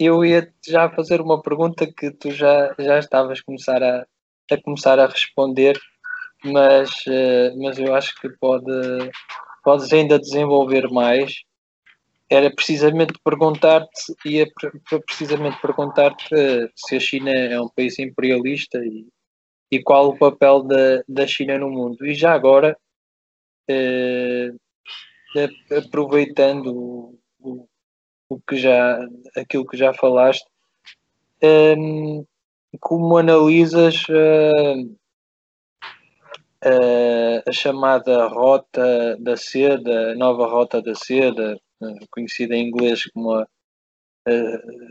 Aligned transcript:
eu 0.00 0.24
ia 0.24 0.50
já 0.66 0.88
fazer 0.88 1.20
uma 1.20 1.42
pergunta 1.42 1.86
que 1.86 2.10
tu 2.10 2.30
já, 2.30 2.74
já 2.78 2.98
estavas 2.98 3.42
começar 3.42 3.82
a, 3.82 4.06
a 4.50 4.62
começar 4.62 4.98
a 4.98 5.06
responder, 5.06 5.78
mas, 6.42 6.88
uh, 7.06 7.62
mas 7.62 7.78
eu 7.78 7.94
acho 7.94 8.18
que 8.18 8.30
pode, 8.40 8.72
podes 9.62 9.92
ainda 9.92 10.18
desenvolver 10.18 10.88
mais. 10.88 11.42
Era 12.30 12.50
precisamente 12.50 13.12
perguntar-te, 13.22 14.14
ia 14.24 14.46
precisamente 15.06 15.60
perguntar-te 15.60 16.70
se 16.74 16.96
a 16.96 17.00
China 17.00 17.30
é 17.30 17.60
um 17.60 17.68
país 17.68 17.98
imperialista 17.98 18.78
e, 18.78 19.06
e 19.70 19.82
qual 19.82 20.08
o 20.08 20.16
papel 20.16 20.62
da, 20.62 21.02
da 21.06 21.26
China 21.26 21.58
no 21.58 21.68
mundo. 21.68 22.06
E 22.06 22.14
já 22.14 22.32
agora, 22.32 22.74
uh, 23.70 24.58
aproveitando 25.76 27.19
o, 28.30 28.40
que 28.40 28.56
já, 28.56 28.98
aquilo 29.36 29.66
que 29.66 29.76
já 29.76 29.92
falaste, 29.92 30.46
um, 31.42 32.24
como 32.78 33.16
analisas 33.16 34.04
uh, 34.08 34.82
uh, 36.64 37.42
a 37.46 37.52
chamada 37.52 38.26
rota 38.28 39.16
da 39.18 39.36
seda, 39.36 40.14
nova 40.14 40.46
rota 40.46 40.80
da 40.80 40.94
seda, 40.94 41.60
uh, 41.80 42.06
conhecida 42.10 42.54
em 42.54 42.68
inglês 42.68 43.04
como 43.06 43.34
a 43.34 43.46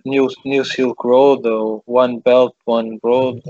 New, 0.05 0.27
New 0.43 0.65
Silk 0.65 1.01
Road 1.07 1.47
ou 1.47 1.81
One 1.87 2.21
Belt, 2.25 2.53
One 2.65 2.99
Road, 3.01 3.41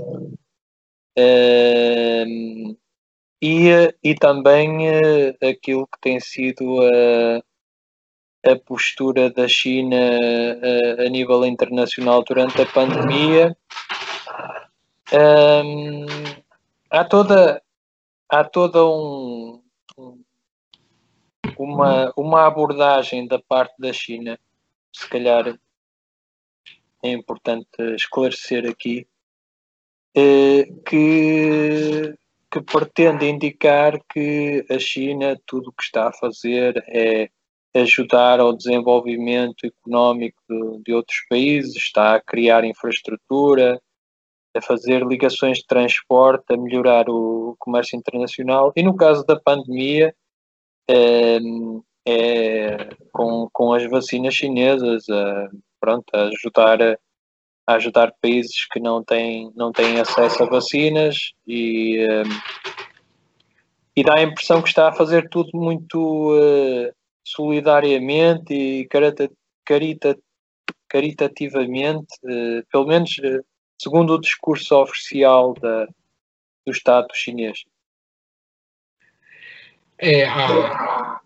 hum, 1.18 2.76
e, 3.42 3.94
e 4.04 4.14
também 4.14 4.88
aquilo 5.42 5.86
que 5.86 6.00
tem 6.00 6.20
sido 6.20 6.82
a 6.82 7.42
a 8.42 8.56
postura 8.56 9.30
da 9.30 9.46
China 9.46 9.96
a, 9.96 11.02
a 11.02 11.08
nível 11.08 11.44
internacional 11.44 12.22
durante 12.24 12.62
a 12.62 12.66
pandemia. 12.66 13.56
Há 16.90 17.04
toda, 17.04 17.62
há 18.28 18.44
toda 18.44 18.84
um, 18.86 19.62
uma, 21.58 22.12
uma 22.16 22.46
abordagem 22.46 23.26
da 23.26 23.38
parte 23.38 23.74
da 23.78 23.92
China, 23.92 24.38
se 24.92 25.08
calhar 25.08 25.58
é 27.02 27.10
importante 27.10 27.68
esclarecer 27.94 28.68
aqui, 28.68 29.06
eh, 30.14 30.66
que, 30.86 32.14
que 32.50 32.60
pretende 32.62 33.26
indicar 33.26 34.00
que 34.12 34.64
a 34.70 34.78
China 34.78 35.40
tudo 35.46 35.70
o 35.70 35.72
que 35.72 35.84
está 35.84 36.08
a 36.08 36.12
fazer 36.12 36.82
é 36.88 37.30
ajudar 37.74 38.40
ao 38.40 38.56
desenvolvimento 38.56 39.66
económico 39.66 40.40
de, 40.48 40.82
de, 40.84 40.92
outros 40.92 41.18
países, 41.28 41.76
está 41.76 42.14
a 42.14 42.20
criar 42.20 42.64
infraestrutura, 42.64 43.80
a 44.54 44.60
fazer 44.60 45.06
ligações 45.06 45.58
de 45.58 45.66
transporte, 45.66 46.52
a 46.52 46.56
melhorar 46.56 47.08
o 47.08 47.54
comércio 47.58 47.96
internacional. 47.96 48.72
E 48.74 48.82
no 48.82 48.96
caso 48.96 49.24
da 49.24 49.38
pandemia 49.38 50.14
é, 50.88 51.38
é 52.06 52.88
com, 53.12 53.48
com 53.52 53.72
as 53.72 53.88
vacinas 53.88 54.34
chinesas 54.34 55.08
a, 55.08 55.48
pronto, 55.78 56.04
a 56.12 56.22
ajudar 56.24 56.82
a, 56.82 56.98
ajudar 57.74 58.12
países 58.20 58.66
que 58.66 58.80
não 58.80 59.02
têm, 59.04 59.52
não 59.54 59.70
têm 59.70 60.00
acesso 60.00 60.42
a 60.42 60.46
vacinas 60.46 61.32
e, 61.46 62.04
um, 62.04 62.40
e 63.96 64.02
dá 64.02 64.16
a 64.16 64.22
impressão 64.22 64.60
que 64.60 64.68
está 64.68 64.88
a 64.88 64.92
fazer 64.92 65.28
tudo 65.28 65.50
muito 65.54 66.32
uh, 66.34 66.92
solidariamente 67.34 68.52
e 68.52 68.86
carita, 68.86 69.30
carita, 69.64 70.18
caritativamente, 70.88 72.14
eh, 72.24 72.62
pelo 72.70 72.86
menos 72.86 73.18
eh, 73.22 73.40
segundo 73.80 74.14
o 74.14 74.20
discurso 74.20 74.74
oficial 74.76 75.54
da, 75.54 75.86
do 76.66 76.72
Estado 76.72 77.08
chinês. 77.14 77.64
É, 79.98 80.24
a, 80.24 81.20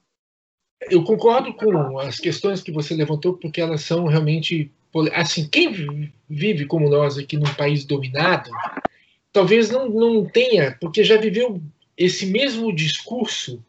eu 0.91 1.03
concordo 1.05 1.55
com 1.55 1.99
as 1.99 2.19
questões 2.19 2.63
que 2.63 2.73
você 2.73 2.95
levantou, 2.95 3.35
porque 3.35 3.61
elas 3.61 3.83
são 3.83 4.07
realmente. 4.07 4.71
Assim, 5.13 5.49
quem 5.49 6.13
vive 6.29 6.67
como 6.67 6.89
nós 6.89 7.19
aqui 7.19 7.37
num 7.37 7.53
país 7.55 7.85
dominado, 7.85 8.49
talvez 9.33 9.71
não, 9.71 9.89
não 9.89 10.25
tenha, 10.25 10.77
porque 10.81 11.03
já 11.03 11.17
viveu 11.17 11.61
esse 11.97 12.27
mesmo 12.27 12.73
discurso 12.73 13.61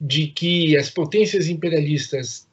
de 0.00 0.28
que 0.28 0.76
as 0.76 0.90
potências 0.90 1.48
imperialistas 1.48 2.46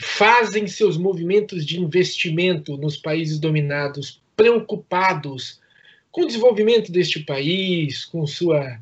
fazem 0.00 0.66
seus 0.66 0.96
movimentos 0.96 1.64
de 1.64 1.78
investimento 1.78 2.76
nos 2.76 2.96
países 2.96 3.38
dominados 3.38 4.20
preocupados 4.36 5.60
com 6.10 6.22
o 6.22 6.26
desenvolvimento 6.26 6.90
deste 6.90 7.20
país, 7.20 8.04
com 8.04 8.26
sua, 8.26 8.78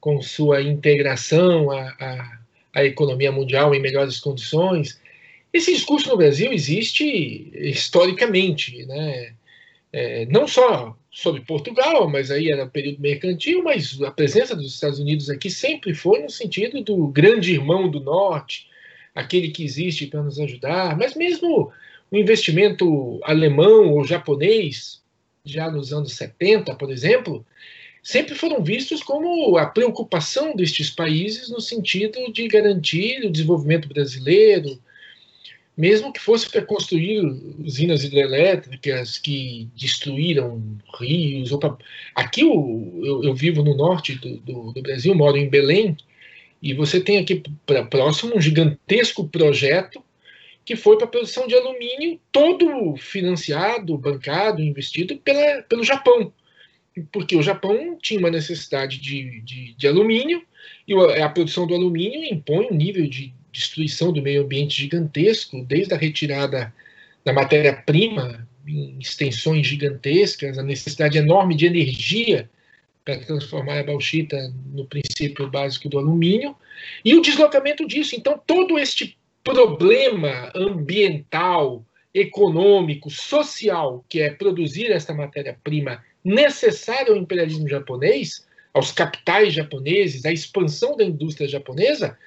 com 0.00 0.20
sua 0.22 0.62
integração 0.62 1.70
à, 1.70 1.88
à, 2.00 2.38
à 2.74 2.84
economia 2.84 3.32
mundial 3.32 3.74
em 3.74 3.80
melhores 3.80 4.20
condições. 4.20 5.00
Esse 5.52 5.72
discurso 5.72 6.08
no 6.08 6.16
Brasil 6.16 6.52
existe 6.52 7.50
historicamente, 7.54 8.84
né? 8.86 9.34
É, 9.96 10.26
não 10.26 10.48
só 10.48 10.98
sobre 11.08 11.42
Portugal, 11.42 12.10
mas 12.10 12.28
aí 12.28 12.50
era 12.50 12.66
período 12.66 13.00
mercantil, 13.00 13.62
mas 13.62 14.02
a 14.02 14.10
presença 14.10 14.56
dos 14.56 14.74
Estados 14.74 14.98
Unidos 14.98 15.30
aqui 15.30 15.48
sempre 15.48 15.94
foi 15.94 16.18
no 16.18 16.28
sentido 16.28 16.82
do 16.82 17.06
grande 17.06 17.52
irmão 17.52 17.88
do 17.88 18.00
norte, 18.00 18.66
aquele 19.14 19.52
que 19.52 19.64
existe 19.64 20.08
para 20.08 20.20
nos 20.20 20.40
ajudar, 20.40 20.98
mas 20.98 21.14
mesmo 21.14 21.72
o 22.10 22.16
investimento 22.16 23.20
alemão 23.22 23.92
ou 23.94 24.04
japonês, 24.04 25.00
já 25.44 25.70
nos 25.70 25.92
anos 25.92 26.12
70, 26.14 26.74
por 26.74 26.90
exemplo, 26.90 27.46
sempre 28.02 28.34
foram 28.34 28.64
vistos 28.64 29.00
como 29.00 29.56
a 29.56 29.66
preocupação 29.66 30.56
destes 30.56 30.90
países 30.90 31.48
no 31.48 31.60
sentido 31.60 32.32
de 32.32 32.48
garantir 32.48 33.24
o 33.24 33.30
desenvolvimento 33.30 33.86
brasileiro, 33.86 34.76
mesmo 35.76 36.12
que 36.12 36.20
fosse 36.20 36.48
para 36.48 36.62
construir 36.62 37.20
usinas 37.58 38.04
hidrelétricas 38.04 39.18
que 39.18 39.68
destruíram 39.76 40.62
rios. 40.98 41.50
Aqui 42.14 42.42
eu, 42.42 43.00
eu, 43.02 43.24
eu, 43.24 43.34
vivo 43.34 43.62
no 43.62 43.76
norte 43.76 44.14
do, 44.14 44.36
do, 44.38 44.72
do, 44.72 44.82
Brasil, 44.82 45.14
moro 45.14 45.36
em 45.36 45.48
Belém, 45.48 45.96
e 46.62 46.72
você 46.72 47.00
tem 47.00 47.18
aqui 47.18 47.42
pra, 47.66 47.84
próximo 47.84 48.36
um 48.36 48.40
gigantesco 48.40 49.28
projeto 49.28 50.02
que 50.64 50.76
foi 50.76 50.96
para 50.96 51.06
a 51.06 51.10
produção 51.10 51.46
de 51.46 51.54
alumínio, 51.54 52.18
todo 52.32 52.96
financiado, 52.96 53.98
bancado, 53.98 54.62
investido 54.62 55.16
pela, 55.18 55.62
pelo 55.62 55.84
Japão. 55.84 56.32
Porque 57.12 57.36
o 57.36 57.42
Japão 57.42 57.98
tinha 58.00 58.18
uma 58.18 58.30
necessidade 58.30 58.98
de, 58.98 59.40
de, 59.40 59.74
de 59.74 59.86
alumínio, 59.86 60.42
e 60.86 60.94
a 60.94 61.28
produção 61.28 61.66
do 61.66 61.74
alumínio 61.74 62.24
impõe 62.32 62.68
um 62.70 62.74
nível 62.74 63.06
de 63.06 63.34
destruição 63.54 64.12
do 64.12 64.20
meio 64.20 64.42
ambiente 64.42 64.82
gigantesco, 64.82 65.64
desde 65.64 65.94
a 65.94 65.96
retirada 65.96 66.74
da 67.24 67.32
matéria-prima 67.32 68.46
em 68.66 68.98
extensões 68.98 69.66
gigantescas, 69.66 70.58
a 70.58 70.62
necessidade 70.62 71.16
enorme 71.16 71.54
de 71.54 71.66
energia 71.66 72.50
para 73.04 73.18
transformar 73.18 73.78
a 73.78 73.84
bauxita 73.84 74.52
no 74.72 74.86
princípio 74.86 75.48
básico 75.48 75.88
do 75.88 75.98
alumínio, 75.98 76.56
e 77.04 77.14
o 77.14 77.22
deslocamento 77.22 77.86
disso. 77.86 78.16
Então, 78.16 78.40
todo 78.44 78.78
este 78.78 79.16
problema 79.44 80.50
ambiental, 80.54 81.84
econômico, 82.12 83.10
social, 83.10 84.04
que 84.08 84.20
é 84.20 84.30
produzir 84.30 84.90
esta 84.90 85.12
matéria-prima 85.12 86.02
necessária 86.24 87.12
ao 87.12 87.18
imperialismo 87.18 87.68
japonês, 87.68 88.46
aos 88.72 88.90
capitais 88.90 89.52
japoneses, 89.52 90.24
à 90.24 90.32
expansão 90.32 90.96
da 90.96 91.04
indústria 91.04 91.46
japonesa, 91.46 92.18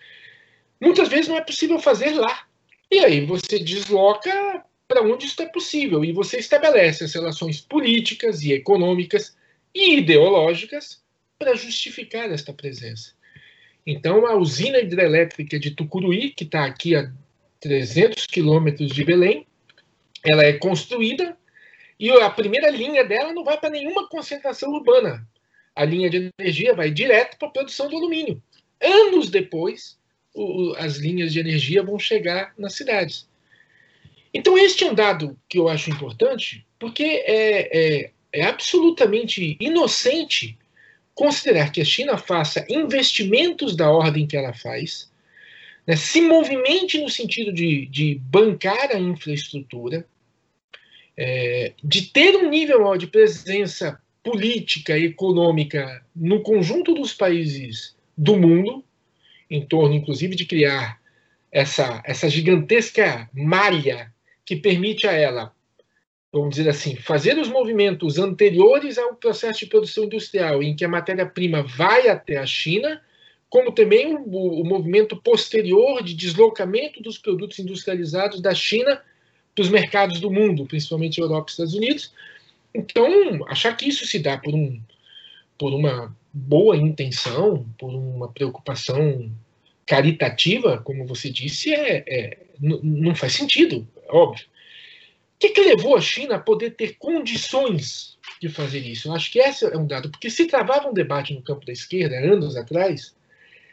muitas 0.81 1.09
vezes 1.09 1.27
não 1.27 1.37
é 1.37 1.41
possível 1.41 1.79
fazer 1.79 2.11
lá. 2.11 2.47
E 2.89 2.99
aí 2.99 3.25
você 3.25 3.59
desloca 3.59 4.63
para 4.87 5.01
onde 5.01 5.25
isso 5.25 5.41
é 5.41 5.45
possível 5.47 6.03
e 6.05 6.13
você 6.13 6.37
estabelece 6.37 7.03
as 7.03 7.13
relações 7.13 7.59
políticas 7.59 8.41
e 8.41 8.53
econômicas 8.53 9.35
e 9.75 9.97
ideológicas 9.97 11.03
para 11.37 11.55
justificar 11.55 12.31
esta 12.31 12.53
presença. 12.53 13.13
Então, 13.85 14.25
a 14.25 14.35
usina 14.35 14.79
hidrelétrica 14.79 15.59
de 15.59 15.71
Tucuruí, 15.71 16.31
que 16.31 16.43
está 16.43 16.65
aqui 16.65 16.95
a 16.95 17.11
300 17.59 18.25
quilômetros 18.25 18.91
de 18.91 19.03
Belém, 19.03 19.45
ela 20.23 20.43
é 20.43 20.53
construída 20.53 21.37
e 21.99 22.11
a 22.11 22.29
primeira 22.29 22.69
linha 22.69 23.03
dela 23.03 23.33
não 23.33 23.43
vai 23.43 23.57
para 23.57 23.69
nenhuma 23.69 24.07
concentração 24.07 24.71
urbana. 24.71 25.27
A 25.75 25.85
linha 25.85 26.09
de 26.09 26.31
energia 26.39 26.73
vai 26.73 26.91
direto 26.91 27.37
para 27.37 27.47
a 27.47 27.51
produção 27.51 27.89
do 27.89 27.97
alumínio. 27.97 28.41
Anos 28.81 29.29
depois, 29.29 29.96
o, 30.37 30.75
as 30.77 30.97
linhas 30.97 31.33
de 31.33 31.39
energia 31.39 31.83
vão 31.83 31.97
chegar 31.97 32.53
nas 32.57 32.75
cidades. 32.75 33.27
Então, 34.33 34.57
este 34.57 34.83
é 34.83 34.91
um 34.91 34.93
dado 34.93 35.37
que 35.49 35.57
eu 35.57 35.67
acho 35.67 35.89
importante, 35.89 36.65
porque 36.77 37.03
é, 37.03 38.03
é, 38.05 38.11
é 38.31 38.43
absolutamente 38.43 39.57
inocente 39.59 40.57
considerar 41.15 41.71
que 41.71 41.81
a 41.81 41.85
China 41.85 42.17
faça 42.17 42.65
investimentos 42.69 43.75
da 43.75 43.89
ordem 43.89 44.27
que 44.27 44.37
ela 44.37 44.53
faz, 44.53 45.11
né, 45.87 45.95
se 45.95 46.21
movimente 46.21 47.01
no 47.01 47.09
sentido 47.09 47.51
de, 47.51 47.87
de 47.87 48.15
bancar 48.15 48.91
a 48.91 48.99
infraestrutura, 48.99 50.05
é, 51.17 51.73
de 51.83 52.03
ter 52.03 52.35
um 52.35 52.49
nível 52.49 52.95
de 52.95 53.07
presença 53.07 53.99
política 54.21 54.95
e 54.95 55.05
econômica 55.05 56.05
no 56.15 56.41
conjunto 56.41 56.93
dos 56.93 57.13
países 57.13 57.95
do 58.15 58.35
mundo, 58.35 58.83
em 59.49 59.65
torno, 59.65 59.95
inclusive, 59.95 60.35
de 60.35 60.45
criar 60.45 60.99
essa, 61.51 62.01
essa 62.05 62.29
gigantesca 62.29 63.29
malha 63.33 64.13
que 64.45 64.55
permite 64.55 65.07
a 65.07 65.11
ela, 65.11 65.53
vamos 66.31 66.55
dizer 66.55 66.69
assim, 66.69 66.95
fazer 66.95 67.37
os 67.37 67.49
movimentos 67.49 68.17
anteriores 68.17 68.97
ao 68.97 69.15
processo 69.15 69.59
de 69.59 69.67
produção 69.67 70.05
industrial, 70.05 70.61
em 70.61 70.75
que 70.75 70.85
a 70.85 70.89
matéria-prima 70.89 71.63
vai 71.63 72.07
até 72.07 72.37
a 72.37 72.45
China, 72.45 73.01
como 73.49 73.71
também 73.71 74.13
o, 74.13 74.61
o, 74.61 74.65
movimento 74.65 75.15
posterior 75.17 76.03
de 76.03 76.13
deslocamento 76.13 77.01
dos 77.01 77.17
produtos 77.17 77.59
industrializados 77.59 78.41
da 78.41 78.53
China 78.53 79.01
para 79.55 79.61
os 79.61 79.69
mercados 79.69 80.19
do 80.19 80.29
mundo, 80.29 80.65
principalmente 80.65 81.19
Europa 81.19 81.49
e 81.49 81.51
Estados 81.51 81.73
Unidos. 81.73 82.13
Então, 82.73 83.45
achar 83.47 83.75
que 83.75 83.87
isso 83.87 84.05
se 84.05 84.19
dá 84.19 84.37
por, 84.37 84.53
um, 84.53 84.79
por 85.57 85.73
uma 85.73 86.15
boa 86.37 86.77
intenção, 86.77 87.67
por 87.77 87.93
uma 87.93 88.27
preocupação 88.27 89.31
caritativa, 89.85 90.77
como 90.79 91.05
você 91.05 91.29
disse, 91.29 91.73
é, 91.73 92.03
é 92.07 92.37
não 92.61 93.15
faz 93.15 93.33
sentido, 93.33 93.87
é 94.07 94.11
óbvio. 94.11 94.45
O 94.45 95.39
que, 95.39 95.49
que 95.49 95.61
levou 95.61 95.95
a 95.95 96.01
China 96.01 96.35
a 96.35 96.39
poder 96.39 96.71
ter 96.71 96.97
condições 96.97 98.17
de 98.41 98.49
fazer 98.49 98.79
isso? 98.79 99.07
Eu 99.07 99.13
acho 99.13 99.31
que 99.31 99.39
esse 99.39 99.65
é 99.65 99.77
um 99.77 99.85
dado, 99.85 100.09
porque 100.09 100.29
se 100.29 100.47
travava 100.47 100.89
um 100.89 100.93
debate 100.93 101.33
no 101.33 101.43
campo 101.43 101.65
da 101.65 101.71
esquerda, 101.71 102.17
anos 102.17 102.57
atrás, 102.57 103.15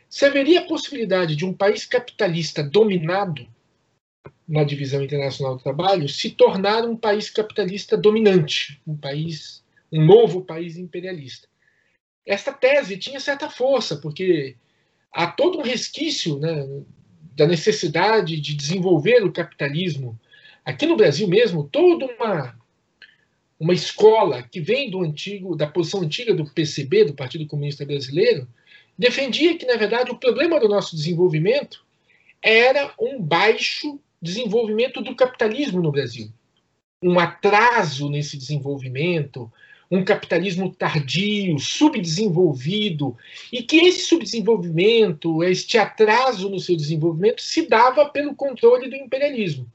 se 0.08 0.24
haveria 0.24 0.60
a 0.60 0.66
possibilidade 0.66 1.34
de 1.34 1.44
um 1.44 1.52
país 1.52 1.86
capitalista 1.86 2.62
dominado 2.62 3.46
na 4.46 4.62
divisão 4.62 5.02
internacional 5.02 5.56
do 5.56 5.62
trabalho 5.62 6.08
se 6.08 6.30
tornar 6.30 6.84
um 6.84 6.96
país 6.96 7.30
capitalista 7.30 7.96
dominante, 7.96 8.80
um 8.86 8.96
país, 8.96 9.64
um 9.90 10.04
novo 10.04 10.44
país 10.44 10.76
imperialista. 10.76 11.48
Esta 12.26 12.52
tese 12.52 12.96
tinha 12.96 13.20
certa 13.20 13.50
força, 13.50 13.96
porque 13.96 14.56
há 15.12 15.26
todo 15.26 15.58
um 15.58 15.62
resquício 15.62 16.38
né, 16.38 16.66
da 17.36 17.46
necessidade 17.46 18.40
de 18.40 18.54
desenvolver 18.54 19.22
o 19.24 19.32
capitalismo. 19.32 20.18
Aqui 20.64 20.86
no 20.86 20.96
Brasil 20.96 21.28
mesmo, 21.28 21.68
toda 21.70 22.06
uma, 22.06 22.58
uma 23.58 23.74
escola 23.74 24.42
que 24.42 24.60
vem 24.60 24.90
do 24.90 25.02
antigo, 25.02 25.54
da 25.54 25.66
posição 25.66 26.00
antiga 26.00 26.34
do 26.34 26.50
PCB, 26.50 27.06
do 27.06 27.14
Partido 27.14 27.46
Comunista 27.46 27.84
Brasileiro, 27.84 28.48
defendia 28.98 29.58
que, 29.58 29.66
na 29.66 29.76
verdade, 29.76 30.10
o 30.10 30.18
problema 30.18 30.58
do 30.58 30.68
nosso 30.68 30.96
desenvolvimento 30.96 31.84
era 32.40 32.92
um 32.98 33.20
baixo 33.20 34.00
desenvolvimento 34.20 35.02
do 35.02 35.14
capitalismo 35.14 35.82
no 35.82 35.92
Brasil. 35.92 36.32
Um 37.02 37.18
atraso 37.18 38.08
nesse 38.08 38.38
desenvolvimento, 38.38 39.52
um 39.90 40.04
capitalismo 40.04 40.74
tardio, 40.74 41.58
subdesenvolvido, 41.58 43.16
e 43.52 43.62
que 43.62 43.76
esse 43.76 44.06
subdesenvolvimento, 44.06 45.42
este 45.44 45.78
atraso 45.78 46.48
no 46.48 46.58
seu 46.58 46.76
desenvolvimento, 46.76 47.42
se 47.42 47.68
dava 47.68 48.06
pelo 48.06 48.34
controle 48.34 48.88
do 48.88 48.96
imperialismo. 48.96 49.70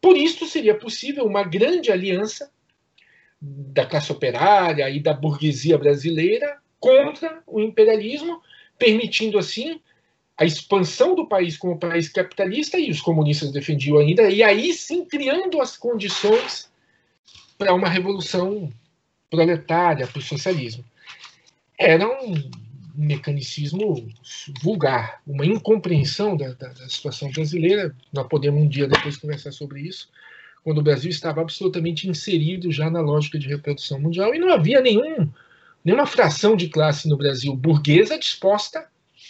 Por 0.00 0.16
isso 0.16 0.46
seria 0.46 0.74
possível 0.74 1.24
uma 1.24 1.44
grande 1.44 1.90
aliança 1.90 2.50
da 3.40 3.86
classe 3.86 4.10
operária 4.10 4.88
e 4.90 5.00
da 5.00 5.12
burguesia 5.12 5.78
brasileira 5.78 6.58
contra 6.80 7.42
o 7.46 7.60
imperialismo, 7.60 8.40
permitindo 8.78 9.38
assim 9.38 9.80
a 10.36 10.44
expansão 10.44 11.14
do 11.14 11.26
país 11.26 11.56
como 11.56 11.78
país 11.78 12.08
capitalista, 12.08 12.76
e 12.78 12.90
os 12.90 13.00
comunistas 13.00 13.52
defendiam 13.52 13.98
ainda, 13.98 14.28
e 14.28 14.42
aí 14.42 14.74
sim 14.74 15.04
criando 15.04 15.60
as 15.60 15.76
condições 15.76 16.70
para 17.56 17.72
uma 17.72 17.88
revolução 17.88 18.70
proletária, 19.34 20.06
para 20.06 20.18
o 20.18 20.22
socialismo. 20.22 20.84
Era 21.78 22.06
um 22.06 22.34
mecanicismo 22.94 24.08
vulgar, 24.62 25.20
uma 25.26 25.44
incompreensão 25.44 26.36
da, 26.36 26.52
da, 26.52 26.68
da, 26.68 26.88
situação 26.88 27.28
brasileira. 27.32 27.94
Nós 28.12 28.28
podemos 28.28 28.62
um 28.62 28.68
dia 28.68 28.86
depois 28.86 29.16
conversar 29.16 29.50
sobre 29.50 29.80
isso, 29.80 30.08
quando 30.62 30.78
o 30.78 30.82
Brasil 30.82 31.10
estava 31.10 31.40
absolutamente 31.40 32.08
inserido 32.08 32.70
já 32.70 32.88
na 32.88 33.00
lógica 33.00 33.38
de 33.38 33.48
reprodução 33.48 34.00
mundial 34.00 34.32
e 34.32 34.38
não 34.38 34.52
havia 34.52 34.80
nenhum, 34.80 35.28
nenhuma 35.84 36.06
fração 36.06 36.56
de 36.56 36.68
classe 36.68 37.08
no 37.08 37.16
Brasil 37.16 37.54
burguesa 37.56 38.16
disposta 38.16 38.86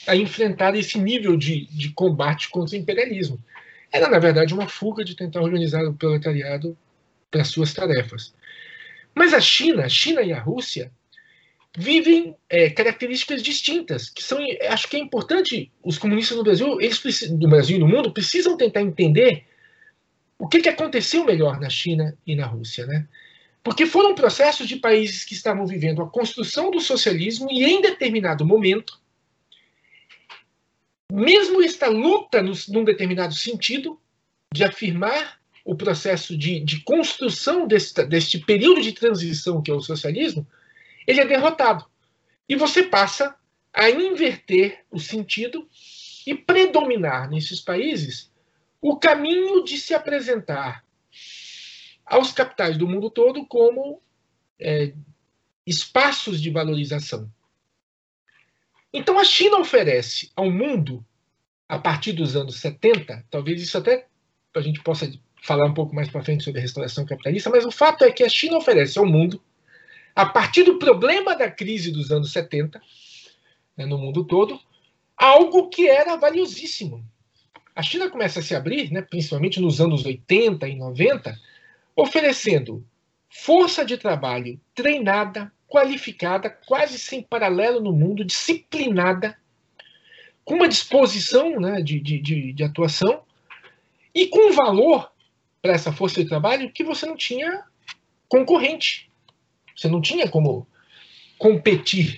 a 0.06 0.14
enfrentar 0.14 0.76
esse 0.76 0.98
nível 0.98 1.36
de, 1.36 1.66
de 1.66 1.88
combate 1.90 2.50
contra 2.50 2.76
o 2.76 2.78
imperialismo. 2.78 3.42
Era, 3.90 4.10
na 4.10 4.18
verdade, 4.18 4.52
uma 4.52 4.68
fuga 4.68 5.02
de 5.02 5.16
tentar 5.16 5.40
organizar 5.40 5.82
o 5.84 5.94
proletariado 5.94 6.76
para 7.30 7.44
suas 7.44 7.72
tarefas. 7.72 8.34
Mas 9.14 9.32
a 9.32 9.40
China, 9.40 9.84
a 9.84 9.88
China 9.88 10.22
e 10.22 10.32
a 10.32 10.40
Rússia 10.40 10.90
vivem 11.76 12.36
é, 12.48 12.70
características 12.70 13.42
distintas, 13.42 14.08
que 14.08 14.22
são, 14.22 14.38
acho 14.68 14.88
que 14.88 14.96
é 14.96 15.00
importante 15.00 15.72
os 15.82 15.98
comunistas 15.98 16.36
no 16.36 16.44
Brasil, 16.44 16.80
eles 16.80 17.00
do 17.30 17.48
Brasil 17.48 17.76
e 17.76 17.80
no 17.80 17.88
mundo 17.88 18.12
precisam 18.12 18.56
tentar 18.56 18.82
entender 18.82 19.44
o 20.38 20.48
que, 20.48 20.60
que 20.60 20.68
aconteceu 20.68 21.24
melhor 21.24 21.60
na 21.60 21.68
China 21.68 22.16
e 22.26 22.36
na 22.36 22.46
Rússia, 22.46 22.86
né? 22.86 23.06
Porque 23.62 23.86
foram 23.86 24.14
processos 24.14 24.68
de 24.68 24.76
países 24.76 25.24
que 25.24 25.32
estavam 25.32 25.66
vivendo 25.66 26.02
a 26.02 26.10
construção 26.10 26.70
do 26.70 26.80
socialismo 26.80 27.48
e 27.50 27.64
em 27.64 27.80
determinado 27.80 28.44
momento, 28.44 29.00
mesmo 31.10 31.62
esta 31.62 31.88
luta 31.88 32.42
num 32.42 32.84
determinado 32.84 33.34
sentido 33.34 33.98
de 34.52 34.64
afirmar 34.64 35.40
o 35.64 35.74
processo 35.74 36.36
de, 36.36 36.60
de 36.60 36.80
construção 36.82 37.66
deste, 37.66 38.04
deste 38.04 38.38
período 38.38 38.82
de 38.82 38.92
transição 38.92 39.62
que 39.62 39.70
é 39.70 39.74
o 39.74 39.80
socialismo, 39.80 40.46
ele 41.06 41.20
é 41.20 41.26
derrotado. 41.26 41.86
E 42.48 42.54
você 42.54 42.82
passa 42.82 43.34
a 43.72 43.88
inverter 43.88 44.84
o 44.90 45.00
sentido 45.00 45.66
e 46.26 46.34
predominar 46.34 47.28
nesses 47.30 47.60
países 47.60 48.30
o 48.80 48.96
caminho 48.98 49.64
de 49.64 49.78
se 49.78 49.94
apresentar 49.94 50.84
aos 52.04 52.32
capitais 52.32 52.76
do 52.76 52.86
mundo 52.86 53.08
todo 53.08 53.46
como 53.46 54.02
é, 54.60 54.92
espaços 55.66 56.40
de 56.40 56.50
valorização. 56.50 57.30
Então 58.92 59.18
a 59.18 59.24
China 59.24 59.58
oferece 59.58 60.30
ao 60.36 60.50
mundo, 60.50 61.04
a 61.66 61.78
partir 61.78 62.12
dos 62.12 62.36
anos 62.36 62.56
70, 62.56 63.24
talvez 63.30 63.62
isso 63.62 63.78
até 63.78 64.06
a 64.54 64.60
gente 64.60 64.82
possa 64.82 65.10
falar 65.44 65.66
um 65.66 65.74
pouco 65.74 65.94
mais 65.94 66.08
para 66.08 66.24
frente 66.24 66.42
sobre 66.42 66.58
a 66.58 66.62
restauração 66.62 67.04
capitalista, 67.04 67.50
mas 67.50 67.66
o 67.66 67.70
fato 67.70 68.02
é 68.02 68.10
que 68.10 68.24
a 68.24 68.28
China 68.28 68.56
oferece 68.56 68.98
ao 68.98 69.04
mundo, 69.04 69.40
a 70.16 70.24
partir 70.24 70.62
do 70.62 70.78
problema 70.78 71.36
da 71.36 71.50
crise 71.50 71.92
dos 71.92 72.10
anos 72.10 72.32
70, 72.32 72.80
né, 73.76 73.84
no 73.84 73.98
mundo 73.98 74.24
todo, 74.24 74.58
algo 75.14 75.68
que 75.68 75.86
era 75.86 76.16
valiosíssimo. 76.16 77.04
A 77.76 77.82
China 77.82 78.08
começa 78.08 78.40
a 78.40 78.42
se 78.42 78.54
abrir, 78.54 78.90
né, 78.90 79.02
principalmente 79.02 79.60
nos 79.60 79.82
anos 79.82 80.06
80 80.06 80.66
e 80.66 80.76
90, 80.76 81.38
oferecendo 81.94 82.82
força 83.28 83.84
de 83.84 83.98
trabalho 83.98 84.58
treinada, 84.74 85.52
qualificada, 85.68 86.48
quase 86.48 86.98
sem 86.98 87.22
paralelo 87.22 87.80
no 87.82 87.92
mundo, 87.92 88.24
disciplinada, 88.24 89.36
com 90.42 90.54
uma 90.54 90.68
disposição 90.68 91.60
né, 91.60 91.82
de, 91.82 92.00
de, 92.00 92.18
de, 92.18 92.52
de 92.54 92.64
atuação 92.64 93.22
e 94.14 94.26
com 94.28 94.52
valor 94.52 95.12
para 95.64 95.72
essa 95.72 95.90
força 95.90 96.22
de 96.22 96.28
trabalho 96.28 96.70
que 96.70 96.84
você 96.84 97.06
não 97.06 97.16
tinha 97.16 97.62
concorrente. 98.28 99.10
Você 99.74 99.88
não 99.88 99.98
tinha 99.98 100.28
como 100.28 100.68
competir. 101.38 102.16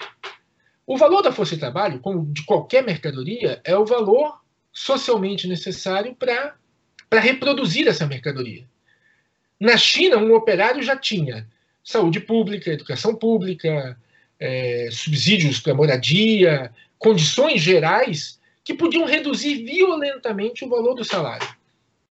O 0.84 0.96
valor 0.96 1.22
da 1.22 1.30
força 1.30 1.54
de 1.54 1.60
trabalho, 1.60 2.00
como 2.00 2.26
de 2.26 2.42
qualquer 2.42 2.82
mercadoria, 2.82 3.60
é 3.62 3.76
o 3.76 3.86
valor 3.86 4.40
socialmente 4.72 5.46
necessário 5.46 6.12
para 6.16 7.20
reproduzir 7.20 7.86
essa 7.86 8.04
mercadoria. 8.04 8.66
Na 9.60 9.76
China, 9.76 10.16
um 10.16 10.34
operário 10.34 10.82
já 10.82 10.96
tinha 10.96 11.46
saúde 11.84 12.18
pública, 12.18 12.72
educação 12.72 13.14
pública, 13.14 13.96
é, 14.40 14.88
subsídios 14.90 15.60
para 15.60 15.72
moradia, 15.72 16.74
condições 16.98 17.62
gerais 17.62 18.40
que 18.64 18.74
podiam 18.74 19.06
reduzir 19.06 19.64
violentamente 19.64 20.64
o 20.64 20.68
valor 20.68 20.94
do 20.94 21.04
salário 21.04 21.55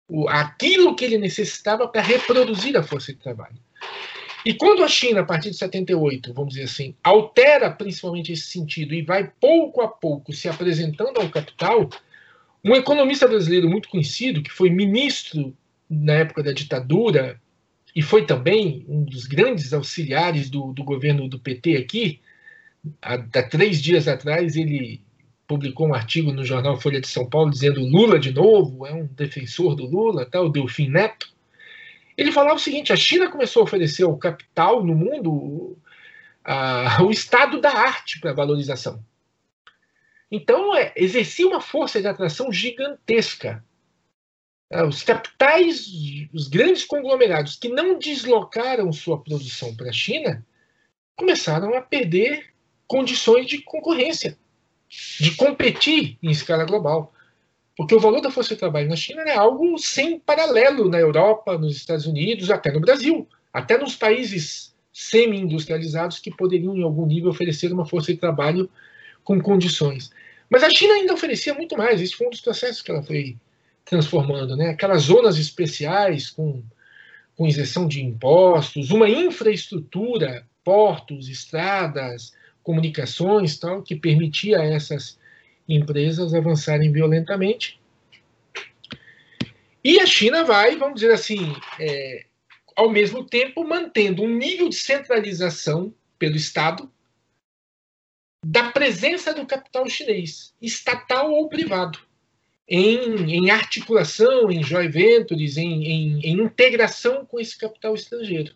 o, 0.09 0.27
aquilo 0.27 0.95
que 0.95 1.05
ele 1.05 1.17
necessitava 1.17 1.87
para 1.87 2.01
reproduzir 2.01 2.75
a 2.75 2.83
força 2.83 3.13
de 3.13 3.19
trabalho. 3.19 3.57
E 4.45 4.53
quando 4.53 4.83
a 4.83 4.87
China, 4.87 5.21
a 5.21 5.25
partir 5.25 5.51
de 5.51 5.57
78, 5.57 6.33
vamos 6.33 6.53
dizer 6.53 6.65
assim, 6.65 6.95
altera 7.03 7.69
principalmente 7.69 8.31
esse 8.31 8.43
sentido 8.43 8.93
e 8.93 9.01
vai 9.01 9.31
pouco 9.39 9.81
a 9.81 9.87
pouco 9.87 10.33
se 10.33 10.47
apresentando 10.47 11.19
ao 11.19 11.29
capital, 11.29 11.89
um 12.63 12.75
economista 12.75 13.27
brasileiro 13.27 13.69
muito 13.69 13.89
conhecido, 13.89 14.41
que 14.41 14.49
foi 14.49 14.69
ministro 14.69 15.55
na 15.89 16.13
época 16.13 16.41
da 16.41 16.51
ditadura 16.51 17.39
e 17.95 18.01
foi 18.01 18.25
também 18.25 18.85
um 18.87 19.03
dos 19.03 19.25
grandes 19.25 19.73
auxiliares 19.73 20.49
do, 20.49 20.71
do 20.73 20.83
governo 20.83 21.27
do 21.27 21.39
PT 21.39 21.75
aqui, 21.75 22.21
há, 23.01 23.15
há 23.15 23.43
três 23.43 23.81
dias 23.81 24.07
atrás 24.07 24.55
ele 24.55 25.01
publicou 25.49 25.87
um 25.87 25.95
artigo 25.95 26.31
no 26.31 26.45
jornal 26.45 26.79
Folha 26.79 27.01
de 27.01 27.07
São 27.07 27.27
Paulo 27.27 27.49
dizendo 27.49 27.81
Lula 27.81 28.19
de 28.19 28.31
novo, 28.31 28.85
é 28.85 28.93
um 28.93 29.07
defensor 29.07 29.75
do 29.75 29.83
Lula, 29.83 30.23
tá, 30.23 30.39
o 30.39 30.47
Delfim 30.47 30.87
Neto. 30.87 31.27
ele 32.15 32.31
falava 32.31 32.55
o 32.55 32.59
seguinte: 32.59 32.93
a 32.93 32.95
China 32.95 33.31
começou 33.31 33.61
a 33.61 33.63
oferecer 33.63 34.03
o 34.03 34.15
capital 34.15 34.85
no 34.85 34.93
mundo, 34.93 35.75
a, 36.43 37.01
o 37.03 37.09
estado 37.09 37.59
da 37.59 37.71
arte 37.71 38.19
para 38.19 38.31
valorização. 38.31 39.03
Então, 40.31 40.75
é, 40.77 40.93
exercia 40.95 41.47
uma 41.47 41.59
força 41.59 41.99
de 41.99 42.07
atração 42.07 42.53
gigantesca. 42.53 43.65
É, 44.71 44.83
os 44.83 45.01
capitais, 45.01 45.87
os 46.31 46.47
grandes 46.47 46.85
conglomerados 46.85 47.55
que 47.55 47.69
não 47.69 47.97
deslocaram 47.97 48.93
sua 48.93 49.19
produção 49.19 49.75
para 49.75 49.89
a 49.89 49.93
China, 49.93 50.45
começaram 51.15 51.73
a 51.75 51.81
perder 51.81 52.53
condições 52.85 53.47
de 53.47 53.63
concorrência, 53.63 54.37
de 54.89 55.35
competir 55.35 56.17
em 56.21 56.31
escala 56.31 56.65
global. 56.65 57.13
Porque 57.77 57.95
o 57.95 57.99
valor 57.99 58.19
da 58.19 58.31
força 58.31 58.55
de 58.55 58.59
trabalho 58.59 58.89
na 58.89 58.95
China 58.95 59.21
é 59.21 59.35
algo 59.35 59.77
sem 59.77 60.19
paralelo 60.19 60.89
na 60.89 60.99
Europa, 60.99 61.57
nos 61.57 61.77
Estados 61.77 62.05
Unidos, 62.05 62.51
até 62.51 62.71
no 62.71 62.81
Brasil, 62.81 63.27
até 63.53 63.77
nos 63.77 63.95
países 63.95 64.75
semi-industrializados 64.91 66.19
que 66.19 66.29
poderiam, 66.29 66.75
em 66.75 66.83
algum 66.83 67.05
nível, 67.05 67.29
oferecer 67.29 67.71
uma 67.71 67.85
força 67.85 68.11
de 68.11 68.19
trabalho 68.19 68.69
com 69.23 69.39
condições. 69.39 70.11
Mas 70.49 70.63
a 70.63 70.69
China 70.69 70.95
ainda 70.95 71.13
oferecia 71.13 71.53
muito 71.53 71.77
mais. 71.77 72.01
Esse 72.01 72.15
foi 72.15 72.27
um 72.27 72.31
dos 72.31 72.41
processos 72.41 72.81
que 72.81 72.91
ela 72.91 73.03
foi 73.03 73.37
transformando, 73.85 74.55
né? 74.57 74.69
Aquelas 74.69 75.03
zonas 75.03 75.37
especiais 75.37 76.29
com, 76.29 76.61
com 77.37 77.47
isenção 77.47 77.87
de 77.87 78.03
impostos, 78.03 78.91
uma 78.91 79.09
infraestrutura, 79.09 80.45
portos, 80.63 81.29
estradas, 81.29 82.33
comunicações, 82.63 83.57
tal, 83.57 83.81
que 83.81 83.95
permitia 83.95 84.59
a 84.59 84.65
essas 84.65 85.19
empresas 85.67 86.33
avançarem 86.33 86.91
violentamente. 86.91 87.79
E 89.83 89.99
a 89.99 90.05
China 90.05 90.43
vai, 90.43 90.75
vamos 90.75 90.99
dizer 90.99 91.13
assim, 91.13 91.53
é, 91.79 92.25
ao 92.75 92.89
mesmo 92.89 93.23
tempo 93.23 93.63
mantendo 93.63 94.23
um 94.23 94.35
nível 94.35 94.69
de 94.69 94.75
centralização 94.75 95.93
pelo 96.17 96.35
Estado 96.35 96.91
da 98.45 98.71
presença 98.71 99.33
do 99.33 99.45
capital 99.45 99.87
chinês, 99.89 100.53
estatal 100.61 101.31
ou 101.31 101.49
privado, 101.49 101.99
em, 102.67 103.31
em 103.33 103.49
articulação, 103.49 104.51
em 104.51 104.63
joint 104.63 104.91
ventures, 104.91 105.57
em, 105.57 105.83
em, 105.83 106.19
em 106.21 106.41
integração 106.41 107.25
com 107.25 107.39
esse 107.39 107.57
capital 107.57 107.95
estrangeiro. 107.95 108.55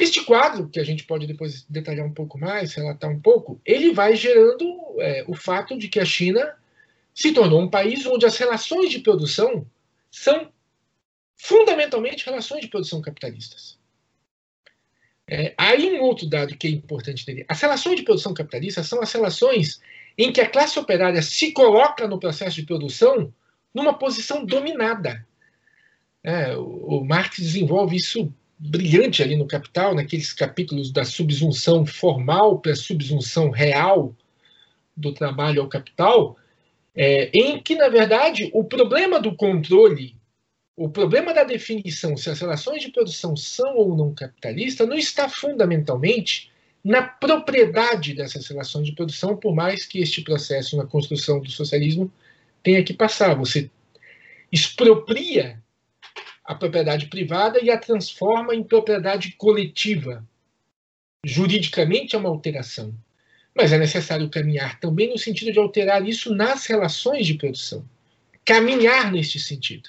Este 0.00 0.24
quadro, 0.24 0.68
que 0.68 0.80
a 0.80 0.84
gente 0.84 1.04
pode 1.04 1.26
depois 1.26 1.64
detalhar 1.68 2.06
um 2.06 2.12
pouco 2.12 2.38
mais, 2.38 2.74
relatar 2.74 3.10
um 3.10 3.20
pouco, 3.20 3.60
ele 3.64 3.92
vai 3.92 4.14
gerando 4.14 4.66
é, 4.98 5.24
o 5.26 5.34
fato 5.34 5.78
de 5.78 5.88
que 5.88 6.00
a 6.00 6.04
China 6.04 6.54
se 7.14 7.32
tornou 7.32 7.62
um 7.62 7.70
país 7.70 8.04
onde 8.06 8.26
as 8.26 8.36
relações 8.36 8.90
de 8.90 8.98
produção 8.98 9.66
são 10.10 10.52
fundamentalmente 11.36 12.24
relações 12.24 12.60
de 12.60 12.68
produção 12.68 13.00
capitalistas. 13.00 13.78
É, 15.28 15.54
aí 15.58 15.92
um 15.92 16.02
outro 16.02 16.26
dado 16.26 16.56
que 16.56 16.66
é 16.66 16.70
importante 16.70 17.22
entender. 17.22 17.44
As 17.48 17.60
relações 17.60 17.96
de 17.96 18.02
produção 18.02 18.32
capitalista 18.32 18.82
são 18.82 19.00
as 19.02 19.12
relações 19.12 19.80
em 20.16 20.32
que 20.32 20.40
a 20.40 20.48
classe 20.48 20.78
operária 20.78 21.20
se 21.20 21.52
coloca 21.52 22.06
no 22.06 22.18
processo 22.18 22.56
de 22.56 22.66
produção 22.66 23.32
numa 23.74 23.98
posição 23.98 24.44
dominada. 24.44 25.26
É, 26.22 26.56
o, 26.56 27.00
o 27.00 27.04
Marx 27.04 27.38
desenvolve 27.38 27.96
isso 27.96 28.32
brilhante 28.58 29.22
ali 29.22 29.36
no 29.36 29.46
Capital, 29.46 29.94
naqueles 29.94 30.32
capítulos 30.32 30.90
da 30.90 31.04
subsunção 31.04 31.84
formal 31.84 32.58
para 32.58 32.72
a 32.72 32.76
subsunção 32.76 33.50
real 33.50 34.14
do 34.96 35.12
trabalho 35.12 35.60
ao 35.60 35.68
capital, 35.68 36.36
é, 36.94 37.30
em 37.34 37.60
que, 37.60 37.74
na 37.74 37.88
verdade, 37.88 38.50
o 38.54 38.64
problema 38.64 39.20
do 39.20 39.36
controle, 39.36 40.16
o 40.74 40.88
problema 40.88 41.34
da 41.34 41.44
definição 41.44 42.16
se 42.16 42.30
as 42.30 42.40
relações 42.40 42.82
de 42.82 42.90
produção 42.90 43.36
são 43.36 43.76
ou 43.76 43.94
não 43.94 44.14
capitalistas, 44.14 44.88
não 44.88 44.96
está 44.96 45.28
fundamentalmente 45.28 46.50
na 46.82 47.02
propriedade 47.02 48.14
dessas 48.14 48.46
relações 48.46 48.86
de 48.86 48.94
produção, 48.94 49.36
por 49.36 49.54
mais 49.54 49.84
que 49.84 49.98
este 49.98 50.22
processo 50.22 50.76
na 50.76 50.86
construção 50.86 51.40
do 51.40 51.50
socialismo 51.50 52.10
tenha 52.62 52.82
que 52.82 52.94
passar. 52.94 53.34
Você 53.34 53.70
expropria 54.50 55.62
a 56.46 56.54
propriedade 56.54 57.06
privada 57.06 57.62
e 57.62 57.70
a 57.70 57.76
transforma 57.76 58.54
em 58.54 58.62
propriedade 58.62 59.32
coletiva. 59.32 60.24
Juridicamente 61.24 62.14
é 62.14 62.18
uma 62.18 62.28
alteração. 62.28 62.94
Mas 63.54 63.72
é 63.72 63.78
necessário 63.78 64.30
caminhar 64.30 64.78
também 64.78 65.10
no 65.10 65.18
sentido 65.18 65.52
de 65.52 65.58
alterar 65.58 66.06
isso 66.06 66.34
nas 66.34 66.66
relações 66.66 67.26
de 67.26 67.34
produção. 67.34 67.84
Caminhar 68.44 69.10
neste 69.10 69.40
sentido. 69.40 69.88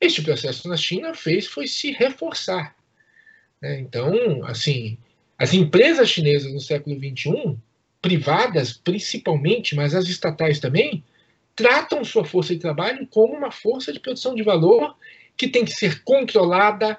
Este 0.00 0.22
processo 0.22 0.68
na 0.68 0.76
China 0.76 1.14
fez 1.14 1.46
foi 1.46 1.66
se 1.66 1.90
reforçar. 1.90 2.76
Né? 3.60 3.80
Então, 3.80 4.44
assim, 4.44 4.96
as 5.36 5.52
empresas 5.52 6.08
chinesas 6.08 6.52
no 6.52 6.60
século 6.60 6.96
XXI, 6.96 7.56
privadas 8.00 8.72
principalmente, 8.74 9.74
mas 9.74 9.94
as 9.94 10.06
estatais 10.06 10.60
também, 10.60 11.02
tratam 11.56 12.04
sua 12.04 12.24
força 12.24 12.54
de 12.54 12.60
trabalho 12.60 13.06
como 13.06 13.34
uma 13.34 13.50
força 13.50 13.92
de 13.92 13.98
produção 13.98 14.34
de 14.34 14.42
valor 14.42 14.94
que 15.36 15.48
tem 15.48 15.64
que 15.64 15.72
ser 15.72 16.02
controlada, 16.02 16.98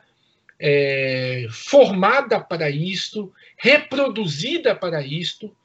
é, 0.60 1.48
formada 1.50 2.40
para 2.40 2.70
isto, 2.70 3.34
reproduzida 3.58 4.76
para 4.76 5.02
isto, 5.02 5.56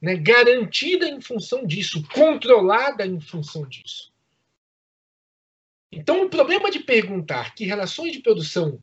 né, 0.00 0.16
garantida 0.16 1.08
em 1.08 1.20
função 1.20 1.66
disso, 1.66 2.02
controlada 2.12 3.06
em 3.06 3.20
função 3.20 3.66
disso. 3.66 4.12
Então, 5.90 6.24
o 6.24 6.28
problema 6.28 6.70
de 6.70 6.80
perguntar 6.80 7.54
que 7.54 7.64
relações 7.64 8.12
de 8.12 8.18
produção 8.18 8.80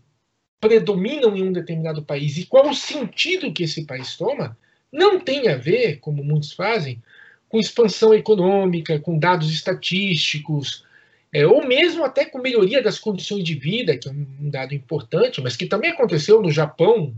predominam 0.59 1.35
em 1.35 1.43
um 1.43 1.51
determinado 1.51 2.03
país 2.03 2.38
e 2.38 2.45
qual 2.45 2.69
o 2.69 2.73
sentido 2.73 3.51
que 3.51 3.63
esse 3.63 3.85
país 3.85 4.15
toma, 4.15 4.57
não 4.91 5.19
tem 5.19 5.50
a 5.50 5.57
ver, 5.57 6.00
como 6.00 6.23
muitos 6.23 6.53
fazem, 6.53 7.03
com 7.50 7.59
expansão 7.59 8.13
econômica, 8.13 8.97
com 9.00 9.19
dados 9.19 9.51
estatísticos, 9.51 10.85
é, 11.33 11.47
ou 11.47 11.65
mesmo 11.65 12.03
até 12.03 12.25
com 12.25 12.37
melhoria 12.37 12.81
das 12.81 12.99
condições 12.99 13.43
de 13.43 13.55
vida, 13.55 13.97
que 13.97 14.07
é 14.07 14.11
um 14.11 14.51
dado 14.51 14.75
importante, 14.75 15.41
mas 15.41 15.57
que 15.57 15.65
também 15.65 15.89
aconteceu 15.89 16.39
no 16.39 16.51
Japão, 16.51 17.15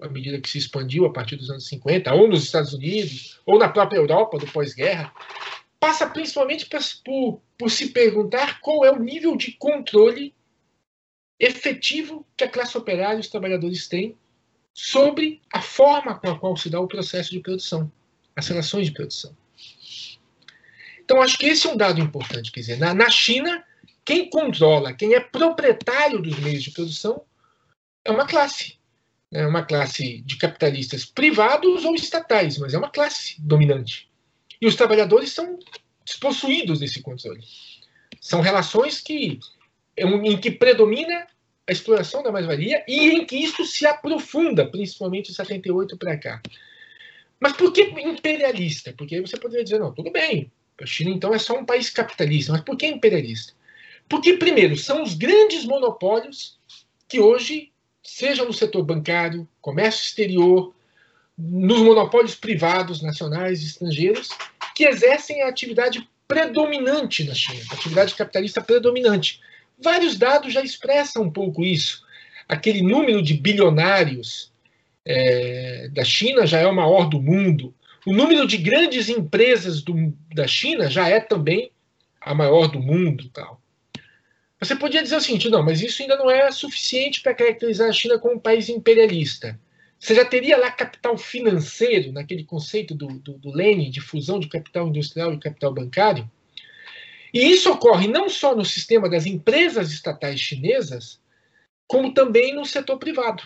à 0.00 0.08
medida 0.08 0.40
que 0.40 0.50
se 0.50 0.58
expandiu 0.58 1.06
a 1.06 1.12
partir 1.12 1.36
dos 1.36 1.48
anos 1.48 1.68
50, 1.68 2.12
ou 2.12 2.26
nos 2.26 2.42
Estados 2.42 2.74
Unidos, 2.74 3.40
ou 3.46 3.60
na 3.60 3.68
própria 3.68 3.98
Europa 3.98 4.36
do 4.36 4.46
pós-guerra, 4.48 5.12
passa 5.78 6.08
principalmente 6.08 6.68
por, 7.04 7.40
por 7.56 7.70
se 7.70 7.90
perguntar 7.90 8.60
qual 8.60 8.84
é 8.84 8.90
o 8.90 8.98
nível 8.98 9.36
de 9.36 9.52
controle 9.52 10.34
efetivo 11.38 12.26
que 12.36 12.44
a 12.44 12.48
classe 12.48 12.76
operária 12.76 13.18
e 13.18 13.20
os 13.20 13.28
trabalhadores 13.28 13.86
têm 13.86 14.16
sobre 14.74 15.40
a 15.52 15.60
forma 15.60 16.18
com 16.18 16.30
a 16.30 16.38
qual 16.38 16.56
se 16.56 16.68
dá 16.68 16.80
o 16.80 16.88
processo 16.88 17.30
de 17.30 17.40
produção, 17.40 17.90
as 18.34 18.48
relações 18.48 18.86
de 18.86 18.92
produção. 18.92 19.36
Então, 21.04 21.20
acho 21.20 21.36
que 21.36 21.46
esse 21.46 21.66
é 21.66 21.70
um 21.70 21.76
dado 21.76 22.00
importante. 22.00 22.52
Quer 22.52 22.60
dizer, 22.60 22.78
na, 22.78 22.94
na 22.94 23.10
China, 23.10 23.64
quem 24.04 24.30
controla, 24.30 24.92
quem 24.92 25.14
é 25.14 25.20
proprietário 25.20 26.20
dos 26.20 26.38
meios 26.38 26.62
de 26.62 26.70
produção 26.70 27.22
é 28.04 28.10
uma 28.10 28.26
classe. 28.26 28.78
É 29.32 29.46
uma 29.46 29.64
classe 29.64 30.20
de 30.22 30.36
capitalistas 30.36 31.04
privados 31.04 31.84
ou 31.84 31.94
estatais, 31.94 32.58
mas 32.58 32.74
é 32.74 32.78
uma 32.78 32.90
classe 32.90 33.40
dominante. 33.40 34.10
E 34.60 34.66
os 34.66 34.76
trabalhadores 34.76 35.32
são 35.32 35.58
despossuídos 36.04 36.80
desse 36.80 37.00
controle. 37.00 37.42
São 38.20 38.40
relações 38.40 39.00
que, 39.00 39.40
em 39.96 40.38
que 40.38 40.50
predomina 40.50 41.26
a 41.66 41.72
exploração 41.72 42.22
da 42.22 42.30
mais-valia 42.30 42.84
e 42.86 43.10
em 43.10 43.24
que 43.24 43.36
isso 43.36 43.64
se 43.64 43.86
aprofunda, 43.86 44.66
principalmente 44.66 45.30
em 45.30 45.34
78 45.34 45.96
para 45.96 46.16
cá. 46.18 46.42
Mas 47.40 47.54
por 47.54 47.72
que 47.72 47.82
imperialista? 47.82 48.92
Porque 48.96 49.16
aí 49.16 49.20
você 49.20 49.36
poderia 49.36 49.64
dizer, 49.64 49.80
não, 49.80 49.92
tudo 49.92 50.12
bem, 50.12 50.52
a 50.82 50.86
China, 50.86 51.10
então, 51.10 51.34
é 51.34 51.38
só 51.38 51.58
um 51.58 51.64
país 51.64 51.90
capitalista. 51.90 52.52
Mas 52.52 52.62
por 52.62 52.76
que 52.76 52.86
imperialista? 52.86 53.52
Porque, 54.08 54.34
primeiro, 54.34 54.76
são 54.76 55.02
os 55.02 55.14
grandes 55.14 55.64
monopólios 55.64 56.58
que 57.08 57.20
hoje, 57.20 57.70
seja 58.02 58.44
no 58.44 58.52
setor 58.52 58.82
bancário, 58.82 59.48
comércio 59.60 60.04
exterior, 60.04 60.74
nos 61.38 61.80
monopólios 61.80 62.34
privados, 62.34 63.02
nacionais 63.02 63.62
e 63.62 63.66
estrangeiros, 63.66 64.28
que 64.74 64.84
exercem 64.84 65.42
a 65.42 65.48
atividade 65.48 66.08
predominante 66.26 67.24
na 67.24 67.34
China, 67.34 67.62
a 67.70 67.74
atividade 67.74 68.14
capitalista 68.14 68.60
predominante. 68.60 69.40
Vários 69.78 70.16
dados 70.16 70.52
já 70.52 70.62
expressam 70.62 71.24
um 71.24 71.30
pouco 71.30 71.64
isso. 71.64 72.04
Aquele 72.48 72.82
número 72.82 73.22
de 73.22 73.34
bilionários 73.34 74.52
é, 75.04 75.88
da 75.92 76.04
China 76.04 76.46
já 76.46 76.60
é 76.60 76.66
o 76.66 76.74
maior 76.74 77.08
do 77.08 77.20
mundo. 77.20 77.74
O 78.06 78.12
número 78.12 78.46
de 78.46 78.56
grandes 78.56 79.08
empresas 79.08 79.82
do, 79.82 79.94
da 80.34 80.46
China 80.46 80.90
já 80.90 81.08
é 81.08 81.20
também 81.20 81.70
a 82.20 82.34
maior 82.34 82.68
do 82.68 82.80
mundo. 82.80 83.28
Tal. 83.30 83.60
Você 84.58 84.74
podia 84.76 85.02
dizer 85.02 85.16
o 85.16 85.20
seguinte: 85.20 85.48
não, 85.48 85.62
mas 85.62 85.80
isso 85.80 86.02
ainda 86.02 86.16
não 86.16 86.30
é 86.30 86.50
suficiente 86.50 87.20
para 87.20 87.34
caracterizar 87.34 87.88
a 87.88 87.92
China 87.92 88.18
como 88.18 88.34
um 88.34 88.40
país 88.40 88.68
imperialista. 88.68 89.58
Você 89.98 90.16
já 90.16 90.24
teria 90.24 90.56
lá 90.56 90.68
capital 90.68 91.16
financeiro, 91.16 92.10
naquele 92.10 92.42
conceito 92.42 92.92
do, 92.92 93.06
do, 93.06 93.38
do 93.38 93.52
Lenin, 93.52 93.88
de 93.88 94.00
fusão 94.00 94.40
de 94.40 94.48
capital 94.48 94.88
industrial 94.88 95.32
e 95.32 95.38
capital 95.38 95.72
bancário. 95.72 96.28
E 97.32 97.40
isso 97.40 97.70
ocorre 97.70 98.08
não 98.08 98.28
só 98.28 98.54
no 98.54 98.64
sistema 98.64 99.08
das 99.08 99.26
empresas 99.26 99.92
estatais 99.92 100.40
chinesas, 100.40 101.20
como 101.86 102.12
também 102.12 102.52
no 102.52 102.66
setor 102.66 102.98
privado. 102.98 103.44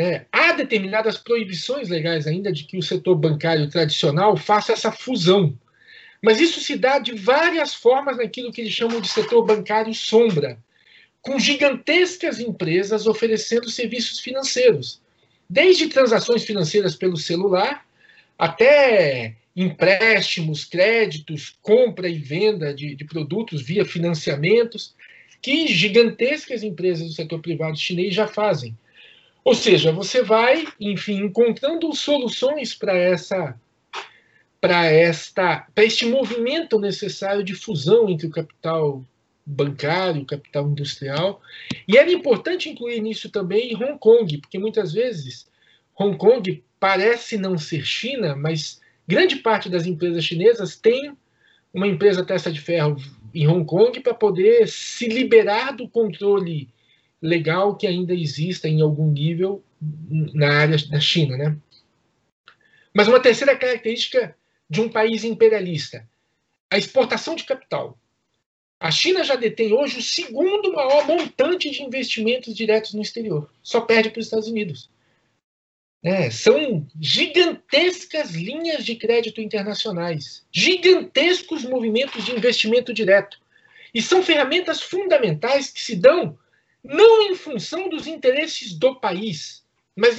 É, 0.00 0.24
há 0.32 0.52
determinadas 0.52 1.18
proibições 1.18 1.90
legais 1.90 2.26
ainda 2.26 2.50
de 2.50 2.64
que 2.64 2.78
o 2.78 2.82
setor 2.82 3.14
bancário 3.16 3.68
tradicional 3.68 4.34
faça 4.34 4.72
essa 4.72 4.90
fusão. 4.90 5.54
Mas 6.22 6.40
isso 6.40 6.58
se 6.58 6.74
dá 6.74 6.98
de 6.98 7.14
várias 7.14 7.74
formas 7.74 8.16
naquilo 8.16 8.50
que 8.50 8.62
eles 8.62 8.72
chamam 8.72 8.98
de 8.98 9.08
setor 9.08 9.44
bancário 9.44 9.92
sombra, 9.92 10.56
com 11.20 11.38
gigantescas 11.38 12.40
empresas 12.40 13.06
oferecendo 13.06 13.68
serviços 13.68 14.20
financeiros, 14.20 15.02
desde 15.46 15.88
transações 15.88 16.44
financeiras 16.44 16.96
pelo 16.96 17.18
celular 17.18 17.84
até 18.38 19.34
empréstimos, 19.54 20.64
créditos, 20.64 21.58
compra 21.60 22.08
e 22.08 22.16
venda 22.16 22.72
de, 22.72 22.94
de 22.94 23.04
produtos 23.04 23.60
via 23.60 23.84
financiamentos, 23.84 24.94
que 25.42 25.68
gigantescas 25.68 26.62
empresas 26.62 27.06
do 27.06 27.12
setor 27.12 27.40
privado 27.40 27.76
chinês 27.76 28.14
já 28.14 28.26
fazem. 28.26 28.74
Ou 29.44 29.54
seja, 29.54 29.90
você 29.92 30.22
vai, 30.22 30.66
enfim, 30.78 31.24
encontrando 31.24 31.92
soluções 31.94 32.74
para 32.74 32.96
essa 32.96 33.58
para 34.60 34.84
esta 34.84 35.66
para 35.74 35.84
este 35.84 36.04
movimento 36.04 36.78
necessário 36.78 37.42
de 37.42 37.54
fusão 37.54 38.10
entre 38.10 38.26
o 38.26 38.30
capital 38.30 39.02
bancário, 39.44 40.22
o 40.22 40.26
capital 40.26 40.68
industrial. 40.68 41.40
E 41.88 41.96
era 41.96 42.12
importante 42.12 42.68
incluir 42.68 43.00
nisso 43.00 43.30
também 43.30 43.74
Hong 43.74 43.98
Kong, 43.98 44.38
porque 44.38 44.58
muitas 44.58 44.92
vezes 44.92 45.48
Hong 45.98 46.16
Kong 46.16 46.62
parece 46.78 47.36
não 47.36 47.58
ser 47.58 47.84
China, 47.84 48.36
mas 48.36 48.80
grande 49.06 49.36
parte 49.36 49.68
das 49.68 49.86
empresas 49.86 50.24
chinesas 50.24 50.76
tem 50.76 51.16
uma 51.72 51.86
empresa 51.86 52.24
testa 52.24 52.50
de 52.50 52.60
ferro 52.60 52.96
em 53.34 53.46
Hong 53.46 53.64
Kong 53.64 53.98
para 54.00 54.14
poder 54.14 54.68
se 54.68 55.06
liberar 55.08 55.72
do 55.72 55.88
controle 55.88 56.68
legal 57.20 57.76
que 57.76 57.86
ainda 57.86 58.14
exista 58.14 58.68
em 58.68 58.80
algum 58.80 59.10
nível 59.10 59.62
na 59.80 60.60
área 60.60 60.76
da 60.88 61.00
China, 61.00 61.36
né? 61.36 61.56
Mas 62.94 63.08
uma 63.08 63.20
terceira 63.20 63.56
característica 63.56 64.36
de 64.68 64.80
um 64.80 64.88
país 64.88 65.24
imperialista, 65.24 66.08
a 66.70 66.78
exportação 66.78 67.34
de 67.34 67.44
capital. 67.44 67.98
A 68.78 68.90
China 68.90 69.22
já 69.22 69.36
detém 69.36 69.72
hoje 69.72 69.98
o 69.98 70.02
segundo 70.02 70.72
maior 70.72 71.06
montante 71.06 71.70
de 71.70 71.82
investimentos 71.82 72.54
diretos 72.54 72.94
no 72.94 73.02
exterior, 73.02 73.50
só 73.62 73.80
perde 73.80 74.10
para 74.10 74.20
os 74.20 74.26
Estados 74.26 74.48
Unidos. 74.48 74.90
É, 76.02 76.30
são 76.30 76.86
gigantescas 76.98 78.30
linhas 78.30 78.86
de 78.86 78.96
crédito 78.96 79.40
internacionais, 79.40 80.46
gigantescos 80.50 81.62
movimentos 81.62 82.24
de 82.24 82.32
investimento 82.32 82.92
direto. 82.94 83.38
E 83.92 84.00
são 84.00 84.22
ferramentas 84.22 84.80
fundamentais 84.80 85.68
que 85.70 85.80
se 85.80 85.96
dão 85.96 86.38
não 86.82 87.22
em 87.22 87.34
função 87.34 87.88
dos 87.88 88.06
interesses 88.06 88.72
do 88.72 88.98
país, 88.98 89.64
mas 89.94 90.18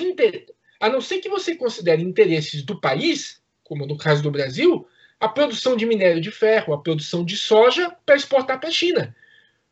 a 0.79 0.89
não 0.89 1.01
ser 1.01 1.19
que 1.19 1.29
você 1.29 1.55
considere 1.55 2.01
interesses 2.01 2.63
do 2.63 2.79
país, 2.79 3.41
como 3.63 3.85
no 3.85 3.97
caso 3.97 4.21
do 4.21 4.31
Brasil, 4.31 4.87
a 5.19 5.29
produção 5.29 5.75
de 5.75 5.85
minério 5.85 6.19
de 6.19 6.31
ferro, 6.31 6.73
a 6.73 6.81
produção 6.81 7.23
de 7.23 7.37
soja 7.37 7.95
para 8.05 8.15
exportar 8.15 8.59
para 8.59 8.69
a 8.69 8.71
China. 8.71 9.15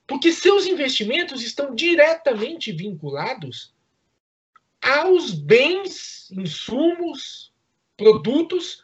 Porque 0.06 0.32
seus 0.32 0.66
investimentos 0.66 1.42
estão 1.44 1.74
diretamente 1.74 2.72
vinculados 2.72 3.74
aos 4.82 5.32
bens, 5.32 6.32
insumos, 6.32 7.52
produtos 7.98 8.84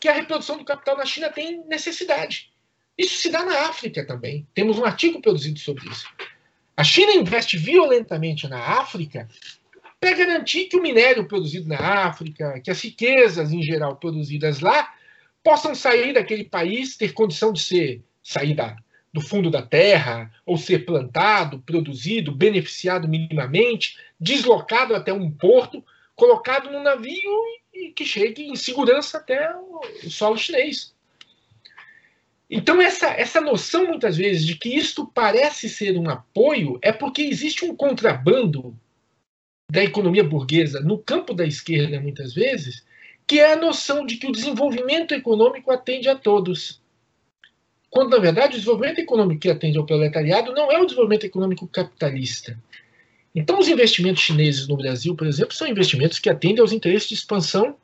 que 0.00 0.08
a 0.08 0.12
reprodução 0.12 0.56
do 0.58 0.64
capital 0.64 0.96
na 0.96 1.04
China 1.04 1.28
tem 1.28 1.64
necessidade. 1.66 2.52
Isso 2.96 3.16
se 3.16 3.30
dá 3.30 3.44
na 3.44 3.68
África 3.68 4.06
também. 4.06 4.46
Temos 4.54 4.78
um 4.78 4.84
artigo 4.84 5.20
produzido 5.20 5.58
sobre 5.58 5.88
isso. 5.88 6.06
A 6.76 6.84
China 6.84 7.12
investe 7.12 7.56
violentamente 7.56 8.46
na 8.46 8.58
África 8.58 9.26
para 9.98 10.12
garantir 10.12 10.66
que 10.66 10.76
o 10.76 10.82
minério 10.82 11.26
produzido 11.26 11.68
na 11.68 12.04
África, 12.04 12.60
que 12.60 12.70
as 12.70 12.80
riquezas 12.82 13.50
em 13.50 13.62
geral 13.62 13.96
produzidas 13.96 14.60
lá, 14.60 14.92
possam 15.42 15.74
sair 15.74 16.12
daquele 16.12 16.44
país, 16.44 16.96
ter 16.96 17.12
condição 17.12 17.52
de 17.52 17.62
ser 17.62 18.02
sair 18.22 18.56
do 19.10 19.20
fundo 19.22 19.50
da 19.50 19.62
terra, 19.62 20.30
ou 20.44 20.58
ser 20.58 20.84
plantado, 20.84 21.60
produzido, 21.60 22.30
beneficiado 22.30 23.08
minimamente, 23.08 23.96
deslocado 24.20 24.94
até 24.94 25.12
um 25.12 25.30
porto, 25.30 25.82
colocado 26.14 26.70
num 26.70 26.82
navio 26.82 27.40
e 27.72 27.92
que 27.92 28.04
chegue 28.04 28.48
em 28.48 28.56
segurança 28.56 29.16
até 29.16 29.54
o 29.56 30.10
solo 30.10 30.36
chinês. 30.36 30.95
Então, 32.48 32.80
essa, 32.80 33.08
essa 33.08 33.40
noção, 33.40 33.86
muitas 33.86 34.16
vezes, 34.16 34.44
de 34.46 34.54
que 34.54 34.68
isto 34.68 35.06
parece 35.06 35.68
ser 35.68 35.98
um 35.98 36.08
apoio 36.08 36.78
é 36.80 36.92
porque 36.92 37.22
existe 37.22 37.64
um 37.64 37.74
contrabando 37.74 38.78
da 39.70 39.82
economia 39.82 40.22
burguesa 40.22 40.80
no 40.80 40.96
campo 40.96 41.34
da 41.34 41.44
esquerda, 41.44 42.00
muitas 42.00 42.32
vezes, 42.32 42.84
que 43.26 43.40
é 43.40 43.52
a 43.52 43.56
noção 43.56 44.06
de 44.06 44.16
que 44.16 44.28
o 44.28 44.32
desenvolvimento 44.32 45.12
econômico 45.12 45.72
atende 45.72 46.08
a 46.08 46.14
todos. 46.14 46.80
Quando, 47.90 48.10
na 48.10 48.18
verdade, 48.18 48.54
o 48.54 48.58
desenvolvimento 48.58 49.00
econômico 49.00 49.40
que 49.40 49.50
atende 49.50 49.76
ao 49.76 49.86
proletariado 49.86 50.52
não 50.52 50.70
é 50.70 50.78
o 50.78 50.84
desenvolvimento 50.84 51.24
econômico 51.24 51.66
capitalista. 51.66 52.56
Então, 53.34 53.58
os 53.58 53.68
investimentos 53.68 54.22
chineses 54.22 54.68
no 54.68 54.76
Brasil, 54.76 55.16
por 55.16 55.26
exemplo, 55.26 55.52
são 55.52 55.66
investimentos 55.66 56.20
que 56.20 56.30
atendem 56.30 56.60
aos 56.60 56.72
interesses 56.72 57.08
de 57.08 57.14
expansão 57.14 57.76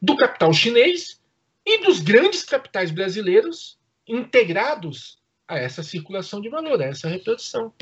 do 0.00 0.16
capital 0.16 0.52
chinês 0.52 1.20
e 1.64 1.84
dos 1.84 2.00
grandes 2.00 2.42
capitais 2.42 2.90
brasileiros 2.90 3.77
integrados 4.08 5.18
a 5.46 5.58
essa 5.58 5.82
circulação 5.82 6.40
de 6.40 6.48
valor, 6.48 6.80
a 6.82 6.86
essa 6.86 7.08
reprodução. 7.08 7.72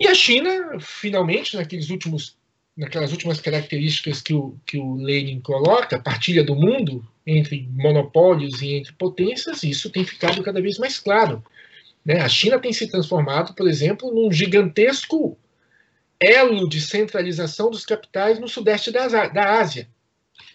E 0.00 0.06
a 0.06 0.14
China, 0.14 0.78
finalmente, 0.80 1.56
naqueles 1.56 1.90
últimos, 1.90 2.36
naquelas 2.76 3.10
últimas 3.10 3.40
características 3.40 4.22
que 4.22 4.32
o, 4.32 4.56
que 4.64 4.78
o 4.78 4.94
Lenin 4.94 5.40
coloca, 5.40 6.00
partilha 6.00 6.44
do 6.44 6.54
mundo 6.54 7.06
entre 7.26 7.68
monopólios 7.72 8.62
e 8.62 8.74
entre 8.74 8.92
potências, 8.92 9.62
isso 9.62 9.90
tem 9.90 10.04
ficado 10.04 10.42
cada 10.42 10.62
vez 10.62 10.78
mais 10.78 10.98
claro. 10.98 11.44
Né? 12.04 12.20
A 12.20 12.28
China 12.28 12.58
tem 12.58 12.72
se 12.72 12.88
transformado, 12.88 13.54
por 13.54 13.68
exemplo, 13.68 14.12
num 14.12 14.32
gigantesco 14.32 15.36
elo 16.20 16.68
de 16.68 16.80
centralização 16.80 17.70
dos 17.70 17.84
capitais 17.84 18.38
no 18.38 18.48
sudeste 18.48 18.90
da, 18.90 19.06
da 19.28 19.60
Ásia. 19.60 19.88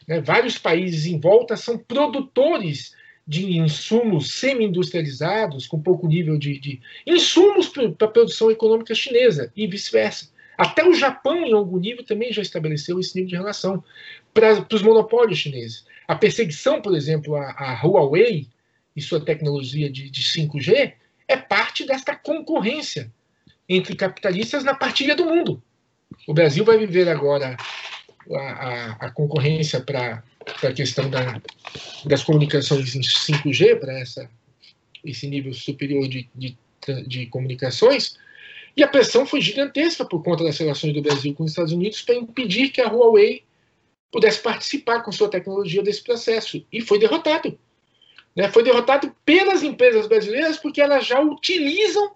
Né? 0.07 0.19
Vários 0.21 0.57
países 0.57 1.05
em 1.05 1.19
volta 1.19 1.55
são 1.55 1.77
produtores 1.77 2.95
de 3.25 3.57
insumos 3.57 4.33
semi-industrializados, 4.33 5.65
com 5.65 5.81
pouco 5.81 6.07
nível 6.07 6.37
de, 6.37 6.59
de 6.59 6.81
insumos 7.07 7.69
para 7.69 8.07
a 8.07 8.11
produção 8.11 8.51
econômica 8.51 8.93
chinesa 8.93 9.51
e 9.55 9.65
vice-versa. 9.65 10.31
Até 10.57 10.87
o 10.87 10.93
Japão, 10.93 11.45
em 11.45 11.53
algum 11.53 11.79
nível, 11.79 12.03
também 12.03 12.31
já 12.31 12.41
estabeleceu 12.41 12.99
esse 12.99 13.15
nível 13.15 13.29
de 13.29 13.35
relação 13.35 13.83
para 14.33 14.65
os 14.71 14.81
monopólios 14.81 15.39
chineses. 15.39 15.85
A 16.07 16.15
perseguição, 16.15 16.81
por 16.81 16.95
exemplo, 16.95 17.35
a 17.35 17.81
Huawei 17.83 18.47
e 18.95 19.01
sua 19.01 19.23
tecnologia 19.23 19.89
de, 19.89 20.09
de 20.09 20.21
5G 20.21 20.93
é 21.27 21.37
parte 21.37 21.85
desta 21.85 22.15
concorrência 22.15 23.11
entre 23.67 23.95
capitalistas 23.95 24.63
na 24.63 24.75
partilha 24.75 25.15
do 25.15 25.25
mundo. 25.25 25.63
O 26.27 26.33
Brasil 26.33 26.63
vai 26.63 26.77
viver 26.77 27.09
agora 27.09 27.57
a, 28.31 28.97
a, 29.07 29.11
concorrência 29.11 29.81
para 29.81 30.23
a 30.63 30.71
questão 30.71 31.09
da, 31.09 31.41
das 32.05 32.23
comunicações 32.23 32.95
em 32.95 33.01
5G, 33.01 33.79
para 33.79 34.03
esse 35.03 35.27
nível 35.27 35.53
superior 35.53 36.07
de, 36.07 36.29
de, 36.35 36.57
de 37.07 37.25
comunicações, 37.27 38.17
e 38.75 38.83
a 38.83 38.87
pressão 38.87 39.25
foi 39.25 39.39
gigantesca 39.39 40.03
por 40.03 40.23
conta 40.23 40.43
das 40.43 40.57
relações 40.57 40.93
do 40.93 41.01
Brasil 41.01 41.33
com 41.33 41.43
os 41.43 41.51
Estados 41.51 41.73
Unidos 41.73 42.01
para 42.01 42.15
impedir 42.15 42.69
que 42.69 42.81
a 42.81 42.87
Huawei 42.87 43.43
pudesse 44.11 44.39
participar 44.41 45.01
com 45.01 45.11
sua 45.11 45.29
tecnologia 45.29 45.83
desse 45.83 46.03
processo. 46.03 46.65
E 46.71 46.81
foi 46.81 46.99
derrotado. 46.99 47.57
Né? 48.35 48.49
Foi 48.49 48.63
derrotado 48.63 49.15
pelas 49.23 49.61
empresas 49.61 50.07
brasileiras 50.07 50.57
porque 50.57 50.81
elas 50.81 51.05
já 51.05 51.19
utilizam 51.19 52.15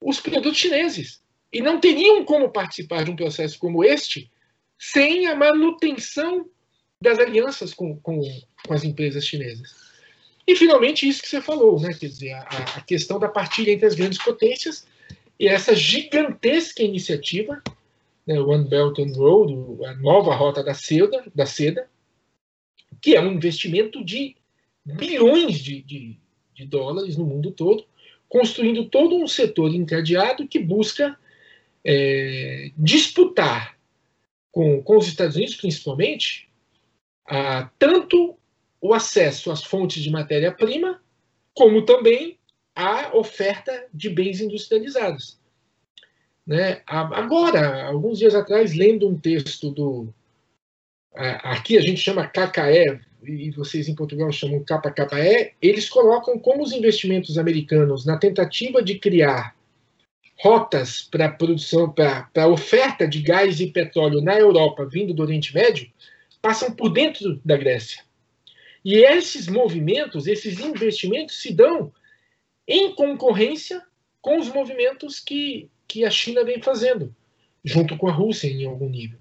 os 0.00 0.18
produtos 0.18 0.58
chineses. 0.58 1.22
E 1.52 1.60
não 1.60 1.80
teriam 1.80 2.24
como 2.24 2.50
participar 2.50 3.04
de 3.04 3.10
um 3.10 3.16
processo 3.16 3.58
como 3.58 3.84
este 3.84 4.30
sem 4.80 5.26
a 5.26 5.36
manutenção 5.36 6.48
das 7.02 7.18
alianças 7.18 7.74
com, 7.74 7.96
com, 7.98 8.22
com 8.66 8.72
as 8.72 8.82
empresas 8.82 9.26
chinesas. 9.26 9.74
E, 10.46 10.56
finalmente, 10.56 11.06
isso 11.06 11.20
que 11.20 11.28
você 11.28 11.42
falou, 11.42 11.78
né? 11.78 11.92
quer 11.92 12.08
dizer, 12.08 12.32
a, 12.32 12.78
a 12.78 12.80
questão 12.80 13.18
da 13.18 13.28
partilha 13.28 13.72
entre 13.72 13.86
as 13.86 13.94
grandes 13.94 14.18
potências 14.18 14.86
e 15.38 15.46
essa 15.46 15.74
gigantesca 15.74 16.82
iniciativa, 16.82 17.62
né, 18.26 18.40
One 18.40 18.68
Belt 18.68 18.98
and 18.98 19.12
Road, 19.14 19.84
a 19.84 19.94
nova 19.96 20.34
rota 20.34 20.62
da 20.64 20.72
seda, 20.72 21.24
da 21.34 21.44
seda 21.44 21.88
que 23.02 23.14
é 23.14 23.20
um 23.20 23.32
investimento 23.32 24.04
de 24.04 24.36
bilhões 24.84 25.58
de, 25.58 25.82
de, 25.82 26.16
de 26.54 26.66
dólares 26.66 27.16
no 27.16 27.24
mundo 27.24 27.50
todo, 27.50 27.84
construindo 28.28 28.86
todo 28.86 29.16
um 29.16 29.26
setor 29.26 29.74
encadeado 29.74 30.46
que 30.48 30.58
busca 30.58 31.18
é, 31.84 32.70
disputar 32.76 33.79
com, 34.50 34.82
com 34.82 34.98
os 34.98 35.06
Estados 35.06 35.36
Unidos, 35.36 35.56
principalmente, 35.56 36.48
ah, 37.26 37.70
tanto 37.78 38.36
o 38.80 38.94
acesso 38.94 39.50
às 39.50 39.62
fontes 39.62 40.02
de 40.02 40.10
matéria-prima, 40.10 41.00
como 41.54 41.84
também 41.84 42.38
a 42.74 43.16
oferta 43.16 43.86
de 43.92 44.08
bens 44.08 44.40
industrializados. 44.40 45.38
Né? 46.46 46.82
Agora, 46.86 47.86
alguns 47.86 48.18
dias 48.18 48.34
atrás, 48.34 48.74
lendo 48.74 49.08
um 49.08 49.18
texto 49.18 49.70
do. 49.70 50.12
Aqui 51.14 51.76
a 51.76 51.80
gente 51.80 52.00
chama 52.00 52.26
KKE, 52.26 53.00
e 53.24 53.50
vocês 53.50 53.88
em 53.88 53.94
Portugal 53.94 54.30
chamam 54.32 54.64
KKE, 54.64 55.52
eles 55.60 55.88
colocam 55.88 56.38
como 56.38 56.62
os 56.62 56.72
investimentos 56.72 57.36
americanos, 57.36 58.06
na 58.06 58.16
tentativa 58.16 58.82
de 58.82 58.98
criar 58.98 59.54
rotas 60.40 61.02
para 61.02 61.28
produção, 61.28 61.92
para 61.92 62.48
oferta 62.48 63.06
de 63.06 63.20
gás 63.20 63.60
e 63.60 63.66
petróleo 63.66 64.22
na 64.22 64.38
Europa 64.38 64.86
vindo 64.86 65.12
do 65.12 65.22
Oriente 65.22 65.54
Médio, 65.54 65.90
passam 66.40 66.72
por 66.72 66.88
dentro 66.88 67.38
da 67.44 67.56
Grécia. 67.56 68.02
E 68.82 68.96
esses 69.04 69.46
movimentos, 69.46 70.26
esses 70.26 70.58
investimentos 70.58 71.42
se 71.42 71.52
dão 71.52 71.92
em 72.66 72.94
concorrência 72.94 73.82
com 74.22 74.38
os 74.38 74.48
movimentos 74.48 75.20
que, 75.20 75.68
que 75.86 76.04
a 76.04 76.10
China 76.10 76.42
vem 76.42 76.62
fazendo, 76.62 77.14
junto 77.62 77.96
com 77.98 78.08
a 78.08 78.12
Rússia 78.12 78.48
em 78.48 78.64
algum 78.64 78.88
nível. 78.88 79.18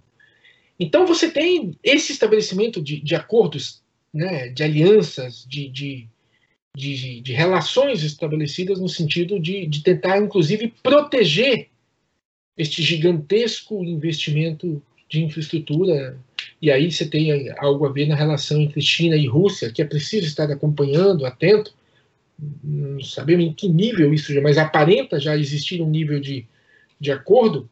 Então 0.79 1.05
você 1.05 1.29
tem 1.29 1.77
esse 1.83 2.13
estabelecimento 2.13 2.81
de, 2.81 3.01
de 3.01 3.13
acordos, 3.13 3.83
né, 4.13 4.47
de 4.47 4.63
alianças, 4.63 5.45
de, 5.45 5.67
de, 5.67 6.07
de, 6.75 7.21
de 7.21 7.33
relações 7.33 8.03
estabelecidas 8.03 8.79
no 8.79 8.87
sentido 8.87 9.39
de, 9.39 9.65
de 9.65 9.81
tentar, 9.81 10.17
inclusive, 10.17 10.73
proteger 10.81 11.67
este 12.57 12.81
gigantesco 12.81 13.83
investimento 13.83 14.81
de 15.09 15.23
infraestrutura. 15.23 16.17
E 16.61 16.69
aí 16.69 16.91
você 16.91 17.05
tem 17.05 17.49
algo 17.57 17.85
a 17.85 17.91
ver 17.91 18.07
na 18.07 18.15
relação 18.15 18.61
entre 18.61 18.81
China 18.81 19.15
e 19.15 19.27
Rússia, 19.27 19.71
que 19.71 19.81
é 19.81 19.85
preciso 19.85 20.27
estar 20.27 20.51
acompanhando, 20.51 21.25
atento. 21.25 21.73
Não 22.63 23.01
sabemos 23.01 23.45
em 23.45 23.53
que 23.53 23.67
nível 23.67 24.13
isso 24.13 24.33
já, 24.33 24.41
mas 24.41 24.57
aparenta 24.57 25.19
já 25.19 25.35
existir 25.35 25.81
um 25.81 25.89
nível 25.89 26.19
de, 26.19 26.45
de 26.99 27.11
acordo 27.11 27.69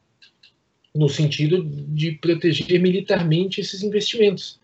no 0.93 1.07
sentido 1.07 1.63
de 1.63 2.13
proteger 2.13 2.81
militarmente 2.81 3.61
esses 3.61 3.83
investimentos 3.83 4.59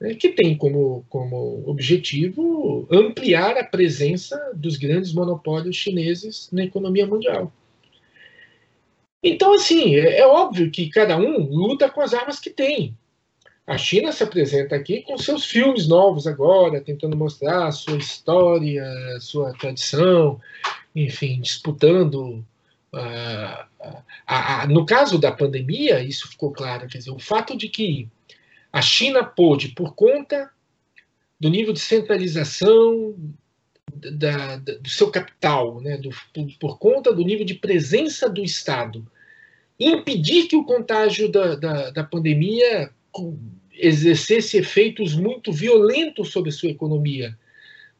né, 0.00 0.14
que 0.14 0.30
tem 0.30 0.56
como, 0.56 1.04
como 1.08 1.62
objetivo 1.66 2.88
ampliar 2.90 3.56
a 3.58 3.64
presença 3.64 4.52
dos 4.54 4.76
grandes 4.76 5.12
monopólios 5.12 5.76
chineses 5.76 6.48
na 6.50 6.64
economia 6.64 7.06
mundial. 7.06 7.52
Então, 9.22 9.52
assim, 9.52 9.96
é, 9.96 10.20
é 10.20 10.26
óbvio 10.26 10.70
que 10.70 10.88
cada 10.88 11.16
um 11.16 11.38
luta 11.38 11.90
com 11.90 12.00
as 12.00 12.14
armas 12.14 12.40
que 12.40 12.48
tem. 12.48 12.96
A 13.66 13.76
China 13.76 14.10
se 14.10 14.22
apresenta 14.22 14.74
aqui 14.74 15.02
com 15.02 15.16
seus 15.18 15.44
filmes 15.44 15.86
novos 15.86 16.26
agora, 16.26 16.80
tentando 16.80 17.16
mostrar 17.16 17.70
sua 17.70 17.98
história, 17.98 18.84
sua 19.20 19.52
tradição, 19.52 20.40
enfim, 20.96 21.40
disputando. 21.40 22.44
Uh, 22.92 23.64
uh, 23.80 24.68
no 24.68 24.84
caso 24.84 25.18
da 25.18 25.30
pandemia, 25.30 26.02
isso 26.02 26.26
ficou 26.28 26.50
claro. 26.50 26.88
Quer 26.88 26.98
dizer, 26.98 27.12
o 27.12 27.18
fato 27.18 27.56
de 27.56 27.68
que 27.68 28.08
a 28.72 28.80
China 28.80 29.24
pôde, 29.24 29.68
por 29.68 29.94
conta 29.94 30.50
do 31.38 31.48
nível 31.48 31.72
de 31.72 31.80
centralização 31.80 33.14
da, 33.94 34.56
da, 34.56 34.74
do 34.74 34.88
seu 34.88 35.10
capital, 35.10 35.80
né, 35.80 35.96
do, 35.96 36.10
por, 36.32 36.46
por, 36.58 36.78
conta 36.78 37.12
do 37.12 37.24
nível 37.24 37.44
de 37.44 37.54
presença 37.54 38.28
do 38.28 38.42
Estado, 38.44 39.06
impedir 39.78 40.46
que 40.46 40.56
o 40.56 40.64
contágio 40.64 41.30
da, 41.30 41.54
da, 41.56 41.90
da 41.90 42.04
pandemia 42.04 42.90
exercesse 43.72 44.58
efeitos 44.58 45.14
muito 45.14 45.50
violentos 45.52 46.30
sobre 46.30 46.50
a 46.50 46.52
sua 46.52 46.70
economia. 46.70 47.36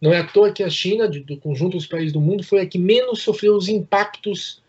Não 0.01 0.13
é 0.13 0.19
à 0.19 0.27
toa 0.27 0.53
que 0.53 0.63
a 0.63 0.71
China, 0.71 1.09
do 1.09 1.37
conjunto 1.39 1.77
dos 1.77 1.87
países 1.87 2.13
do 2.13 2.21
mundo, 2.21 2.43
foi 2.43 2.61
a 2.61 2.67
que 2.67 2.79
menos 2.79 3.23
sofreu 3.23 3.55
os 3.55 3.69
impactos 3.69 4.63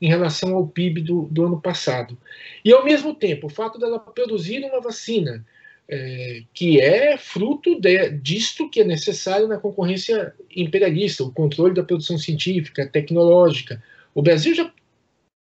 em 0.00 0.08
relação 0.08 0.54
ao 0.54 0.66
PIB 0.66 1.02
do, 1.02 1.22
do 1.30 1.44
ano 1.44 1.60
passado. 1.60 2.16
E, 2.64 2.72
ao 2.72 2.84
mesmo 2.84 3.14
tempo, 3.14 3.46
o 3.46 3.50
fato 3.50 3.78
dela 3.78 3.98
produzir 3.98 4.64
uma 4.64 4.80
vacina 4.80 5.44
é, 5.88 6.42
que 6.52 6.80
é 6.80 7.16
fruto 7.16 7.80
de, 7.80 8.10
disto 8.10 8.68
que 8.68 8.80
é 8.80 8.84
necessário 8.84 9.48
na 9.48 9.56
concorrência 9.56 10.34
imperialista, 10.54 11.24
o 11.24 11.32
controle 11.32 11.74
da 11.74 11.82
produção 11.82 12.18
científica, 12.18 12.86
tecnológica. 12.86 13.82
O 14.14 14.22
Brasil 14.22 14.54
já 14.54 14.70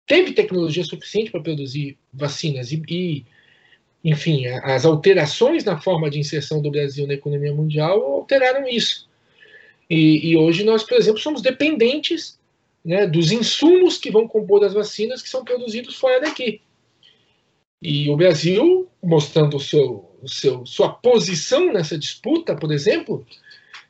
teve 0.07 0.33
tecnologia 0.33 0.83
suficiente 0.83 1.31
para 1.31 1.43
produzir 1.43 1.97
vacinas 2.13 2.73
e, 2.73 2.83
e, 2.89 3.25
enfim, 4.03 4.47
as 4.47 4.85
alterações 4.85 5.63
na 5.63 5.79
forma 5.79 6.11
de 6.11 6.19
inserção 6.19 6.61
do 6.63 6.71
Brasil 6.71 7.07
na 7.07 7.15
economia 7.15 7.55
mundial 7.55 8.01
alteraram 8.03 8.67
isso. 8.67 9.09
E, 9.91 10.31
e 10.31 10.37
hoje 10.37 10.65
nós, 10.65 10.83
por 10.83 10.97
exemplo, 10.97 11.21
somos 11.21 11.43
dependentes 11.43 12.40
né, 12.85 13.07
dos 13.07 13.31
insumos 13.31 13.99
que 13.99 14.11
vão 14.11 14.27
compor 14.27 14.65
as 14.65 14.73
vacinas 14.73 15.23
que 15.23 15.29
são 15.29 15.45
produzidos 15.45 15.97
fora 15.97 16.21
daqui. 16.21 16.61
E 17.83 18.11
o 18.11 18.17
Brasil, 18.17 18.89
mostrando 19.03 19.57
o 19.57 19.61
seu, 19.61 20.11
o 20.23 20.29
seu, 20.29 20.67
sua 20.67 20.91
posição 20.91 21.73
nessa 21.73 21.97
disputa, 21.97 22.55
por 22.55 22.71
exemplo, 22.73 23.25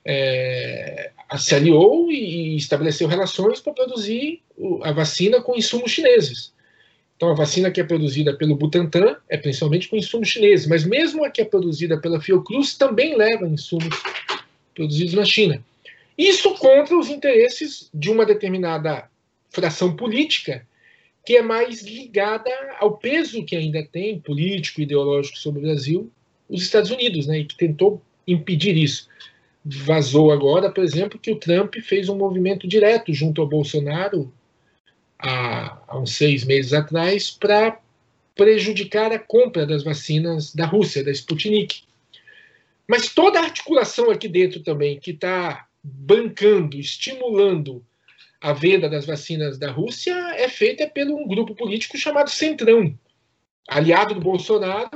é, 0.04 1.10
se 1.38 1.54
aliou 1.54 2.10
e 2.10 2.56
estabeleceu 2.56 3.08
relações 3.08 3.60
para 3.60 3.72
produzir 3.72 4.40
a 4.82 4.92
vacina 4.92 5.40
com 5.40 5.56
insumos 5.56 5.90
chineses. 5.90 6.52
Então, 7.16 7.30
a 7.30 7.34
vacina 7.34 7.70
que 7.70 7.80
é 7.80 7.84
produzida 7.84 8.34
pelo 8.34 8.56
Butantan 8.56 9.16
é 9.28 9.36
principalmente 9.36 9.88
com 9.88 9.96
insumos 9.96 10.28
chineses, 10.28 10.66
mas 10.66 10.84
mesmo 10.84 11.24
a 11.24 11.30
que 11.30 11.42
é 11.42 11.44
produzida 11.44 12.00
pela 12.00 12.20
Fiocruz 12.20 12.76
também 12.78 13.16
leva 13.16 13.46
insumos 13.46 13.94
produzidos 14.74 15.14
na 15.14 15.24
China. 15.24 15.62
Isso 16.20 16.54
contra 16.56 16.98
os 16.98 17.08
interesses 17.08 17.88
de 17.94 18.10
uma 18.10 18.26
determinada 18.26 19.08
fração 19.48 19.96
política 19.96 20.68
que 21.24 21.34
é 21.34 21.40
mais 21.40 21.80
ligada 21.80 22.50
ao 22.78 22.98
peso 22.98 23.42
que 23.42 23.56
ainda 23.56 23.82
tem 23.90 24.20
político 24.20 24.80
e 24.80 24.84
ideológico 24.84 25.38
sobre 25.38 25.60
o 25.60 25.62
Brasil, 25.62 26.12
os 26.46 26.62
Estados 26.62 26.90
Unidos, 26.90 27.26
né, 27.26 27.38
e 27.38 27.46
que 27.46 27.56
tentou 27.56 28.02
impedir 28.26 28.76
isso. 28.76 29.08
Vazou 29.64 30.30
agora, 30.30 30.70
por 30.70 30.84
exemplo, 30.84 31.18
que 31.18 31.30
o 31.30 31.36
Trump 31.36 31.74
fez 31.76 32.10
um 32.10 32.18
movimento 32.18 32.68
direto 32.68 33.14
junto 33.14 33.40
ao 33.40 33.48
Bolsonaro 33.48 34.30
há, 35.18 35.78
há 35.88 35.98
uns 35.98 36.12
seis 36.12 36.44
meses 36.44 36.74
atrás 36.74 37.30
para 37.30 37.80
prejudicar 38.34 39.10
a 39.10 39.18
compra 39.18 39.64
das 39.64 39.82
vacinas 39.82 40.54
da 40.54 40.66
Rússia, 40.66 41.02
da 41.02 41.12
Sputnik. 41.12 41.82
Mas 42.86 43.08
toda 43.08 43.40
a 43.40 43.44
articulação 43.44 44.10
aqui 44.10 44.28
dentro 44.28 44.60
também, 44.60 45.00
que 45.00 45.12
está 45.12 45.66
bancando, 45.82 46.78
estimulando 46.78 47.84
a 48.40 48.52
venda 48.52 48.88
das 48.88 49.04
vacinas 49.04 49.58
da 49.58 49.70
Rússia 49.70 50.14
é 50.36 50.48
feita 50.48 50.88
pelo 50.88 51.16
um 51.16 51.26
grupo 51.26 51.54
político 51.54 51.98
chamado 51.98 52.30
Centrão, 52.30 52.98
aliado 53.68 54.14
do 54.14 54.20
Bolsonaro 54.20 54.90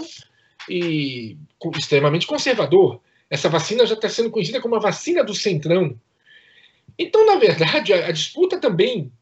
e 0.68 1.37
extremamente 1.77 2.27
conservador. 2.27 3.01
Essa 3.29 3.49
vacina 3.49 3.87
já 3.87 3.94
está 3.94 4.09
sendo 4.09 4.31
conhecida 4.31 4.61
como 4.61 4.77
a 4.77 4.81
vacina 4.81 5.23
do 5.23 5.35
Centrão. 5.35 5.99
Então, 6.99 7.27
na 7.27 7.37
verdade, 7.37 7.92
a, 7.92 8.07
a 8.07 8.12
disputa 8.12 8.59
também 8.59 9.12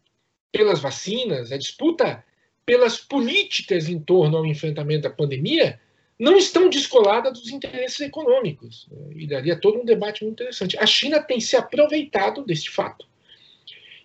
pelas 0.53 0.81
vacinas, 0.81 1.51
a 1.51 1.57
disputa 1.57 2.25
pelas 2.65 2.99
políticas 2.99 3.89
em 3.89 3.99
torno 3.99 4.37
ao 4.37 4.47
enfrentamento 4.47 5.03
da 5.03 5.11
pandemia, 5.11 5.81
não 6.23 6.37
estão 6.37 6.71
descoladas 6.71 7.33
dos 7.33 7.51
interesses 7.51 7.99
econômicos. 7.99 8.87
E 9.17 9.27
daria 9.27 9.57
todo 9.57 9.81
um 9.81 9.85
debate 9.85 10.23
muito 10.23 10.41
interessante. 10.41 10.79
A 10.79 10.87
China 10.87 11.21
tem 11.21 11.41
se 11.41 11.57
aproveitado 11.57 12.45
deste 12.45 12.71
fato 12.71 13.05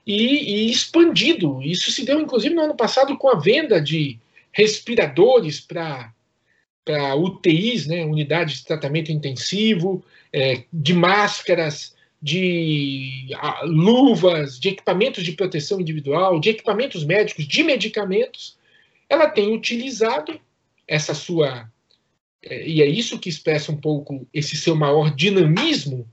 e, 0.03 0.65
e 0.65 0.71
expandido. 0.71 1.62
Isso 1.62 1.91
se 1.91 2.03
deu, 2.03 2.19
inclusive, 2.19 2.56
no 2.56 2.63
ano 2.63 2.75
passado 2.75 3.15
com 3.19 3.30
a 3.30 3.38
venda 3.39 3.80
de 3.80 4.17
respiradores 4.51 5.60
para 5.60 6.12
para 6.84 7.15
UTIs, 7.15 7.86
né, 7.86 8.06
unidades 8.06 8.60
de 8.60 8.65
tratamento 8.65 9.12
intensivo, 9.12 10.06
é, 10.32 10.63
de 10.71 10.93
máscaras, 10.93 11.93
de 12.21 13.27
a, 13.36 13.63
luvas, 13.65 14.58
de 14.58 14.69
equipamentos 14.69 15.21
de 15.21 15.34
proteção 15.34 15.82
individual, 15.82 16.39
de 16.39 16.49
equipamentos 16.49 17.03
médicos, 17.03 17.45
de 17.45 17.62
medicamentos, 17.62 18.58
ela 19.10 19.30
tem 19.30 19.53
utilizado 19.53 20.39
essa 20.88 21.13
sua 21.13 21.69
e 22.43 22.82
é 22.82 22.86
isso 22.86 23.19
que 23.19 23.30
expressa 23.30 23.71
um 23.71 23.78
pouco 23.78 24.28
esse 24.34 24.56
seu 24.56 24.76
maior 24.76 25.13
dinamismo 25.13 26.08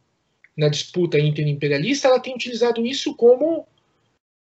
na 0.57 0.69
disputa 0.69 1.19
interimperialista, 1.19 2.09
ela 2.09 2.21
tem 2.21 2.35
utilizado 2.35 2.87
isso 2.87 3.15
como, 3.15 3.67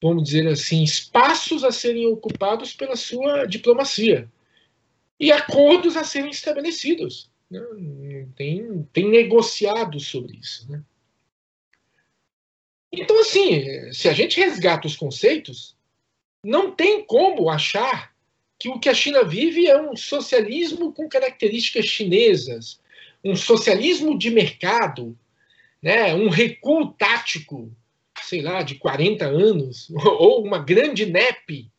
vamos 0.02 0.24
dizer 0.24 0.46
assim, 0.46 0.82
espaços 0.82 1.64
a 1.64 1.72
serem 1.72 2.06
ocupados 2.06 2.72
pela 2.72 2.96
sua 2.96 3.46
diplomacia 3.46 4.30
e 5.18 5.32
acordos 5.32 5.96
a 5.96 6.04
serem 6.04 6.30
estabelecidos. 6.30 7.30
Né? 7.50 7.60
Tem, 8.36 8.88
tem 8.92 9.10
negociado 9.10 9.98
sobre 9.98 10.38
isso. 10.38 10.70
Né? 10.70 10.82
Então, 12.92 13.20
assim, 13.20 13.92
se 13.92 14.08
a 14.08 14.12
gente 14.12 14.38
resgata 14.38 14.86
os 14.86 14.96
conceitos, 14.96 15.76
não 16.44 16.70
tem 16.70 17.04
como 17.04 17.50
achar 17.50 18.13
que 18.64 18.68
o 18.70 18.78
que 18.78 18.88
a 18.88 18.94
China 18.94 19.22
vive 19.22 19.66
é 19.66 19.78
um 19.78 19.94
socialismo 19.94 20.90
com 20.90 21.06
características 21.06 21.84
chinesas, 21.84 22.80
um 23.22 23.36
socialismo 23.36 24.18
de 24.18 24.30
mercado, 24.30 25.14
né, 25.82 26.14
um 26.14 26.30
recuo 26.30 26.90
tático, 26.92 27.70
sei 28.22 28.40
lá, 28.40 28.62
de 28.62 28.76
40 28.76 29.26
anos, 29.26 29.90
ou 30.18 30.42
uma 30.42 30.58
grande 30.58 31.04
NEP 31.04 31.70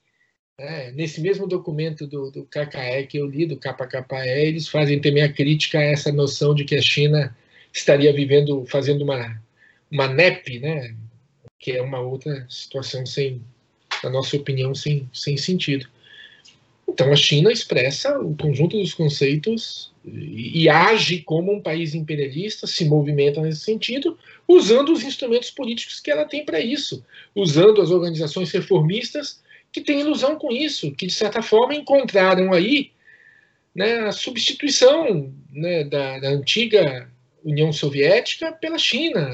É, 0.59 0.91
nesse 0.91 1.19
mesmo 1.21 1.47
documento 1.47 2.05
do, 2.05 2.29
do 2.29 2.45
KKE 2.45 3.07
que 3.09 3.17
eu 3.17 3.25
li, 3.25 3.47
do 3.47 3.57
KKE, 3.57 4.29
eles 4.45 4.67
fazem 4.67 5.01
também 5.01 5.23
a 5.23 5.33
crítica 5.33 5.79
a 5.79 5.83
essa 5.83 6.11
noção 6.11 6.53
de 6.53 6.63
que 6.63 6.75
a 6.75 6.81
China 6.81 7.35
estaria 7.73 8.13
vivendo, 8.13 8.63
fazendo 8.67 9.03
uma, 9.03 9.41
uma 9.91 10.07
NEP, 10.07 10.59
né, 10.59 10.95
que 11.57 11.71
é 11.71 11.81
uma 11.81 11.99
outra 11.99 12.45
situação 12.47 13.07
sem, 13.07 13.41
na 14.03 14.11
nossa 14.11 14.37
opinião, 14.37 14.75
sem, 14.75 15.09
sem 15.11 15.35
sentido. 15.35 15.94
Então 16.95 17.11
a 17.11 17.15
China 17.17 17.51
expressa 17.51 18.17
o 18.17 18.33
conjunto 18.37 18.77
dos 18.77 18.93
conceitos 18.93 19.91
e, 20.05 20.63
e 20.63 20.69
age 20.69 21.21
como 21.23 21.51
um 21.51 21.61
país 21.61 21.93
imperialista, 21.93 22.65
se 22.65 22.85
movimenta 22.85 23.41
nesse 23.41 23.59
sentido, 23.59 24.17
usando 24.47 24.93
os 24.93 25.03
instrumentos 25.03 25.51
políticos 25.51 25.99
que 25.99 26.09
ela 26.09 26.23
tem 26.23 26.45
para 26.45 26.57
isso, 26.61 27.05
usando 27.35 27.81
as 27.81 27.91
organizações 27.91 28.49
reformistas 28.49 29.43
que 29.73 29.81
têm 29.81 29.99
ilusão 29.99 30.37
com 30.37 30.53
isso, 30.53 30.89
que 30.93 31.05
de 31.05 31.13
certa 31.13 31.41
forma 31.41 31.75
encontraram 31.75 32.53
aí 32.53 32.91
né, 33.75 33.99
a 34.07 34.13
substituição 34.13 35.33
né, 35.51 35.83
da, 35.83 36.17
da, 36.19 36.29
antiga 36.29 37.11
União 37.43 37.73
Soviética 37.73 38.53
pela 38.53 38.77
China. 38.77 39.29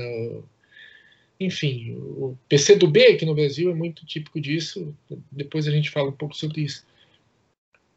Enfim, 1.39 1.93
o 1.95 2.35
PCdoB 2.49 3.05
aqui 3.05 3.23
no 3.23 3.35
Brasil 3.35 3.69
é 3.69 3.75
muito 3.75 4.03
típico 4.03 4.41
disso. 4.41 4.95
Depois 5.31 5.67
a 5.67 5.71
gente 5.71 5.91
fala 5.91 6.09
um 6.09 6.13
pouco 6.13 6.35
sobre 6.35 6.61
isso. 6.61 6.89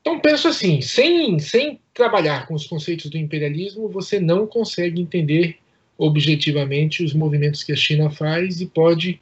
Então 0.05 0.21
penso 0.21 0.49
assim, 0.49 0.83
sem, 0.83 1.39
sem 1.39 1.81
trabalhar 1.95 2.47
com 2.47 2.53
os 2.53 2.67
conceitos 2.67 3.09
do 3.09 3.17
imperialismo, 3.17 3.89
você 3.89 4.21
não 4.21 4.47
consegue 4.47 5.01
entender 5.01 5.57
objetivamente 5.97 7.03
os 7.03 7.15
movimentos 7.15 7.63
que 7.63 7.73
a 7.73 7.77
China 7.77 8.11
faz 8.11 8.61
e 8.61 8.67
pode 8.67 9.19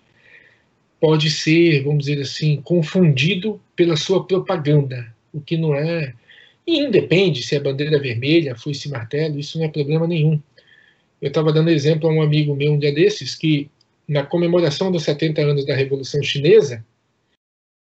pode 0.99 1.31
ser, 1.31 1.85
vamos 1.85 2.07
dizer 2.07 2.21
assim, 2.21 2.61
confundido 2.63 3.61
pela 3.77 3.97
sua 3.97 4.25
propaganda, 4.25 5.13
o 5.33 5.41
que 5.41 5.57
não 5.57 5.75
é. 5.75 6.15
E 6.65 6.79
independe 6.79 7.43
se 7.43 7.57
é 7.57 7.61
bandeira 7.61 8.01
vermelha, 8.01 8.57
foi 8.57 8.71
esse 8.71 8.89
martelo, 8.89 9.39
isso 9.39 9.59
não 9.59 9.65
é 9.65 9.69
problema 9.69 10.07
nenhum. 10.07 10.41
Eu 11.21 11.29
estava 11.29 11.53
dando 11.53 11.71
exemplo 11.71 12.09
a 12.09 12.13
um 12.13 12.23
amigo 12.23 12.55
meu 12.55 12.73
um 12.73 12.79
dia 12.79 12.93
desses 12.93 13.35
que, 13.37 13.69
na 14.07 14.25
comemoração 14.25 14.91
dos 14.91 15.05
70 15.05 15.43
anos 15.43 15.67
da 15.67 15.75
Revolução 15.75 16.23
Chinesa, 16.23 16.85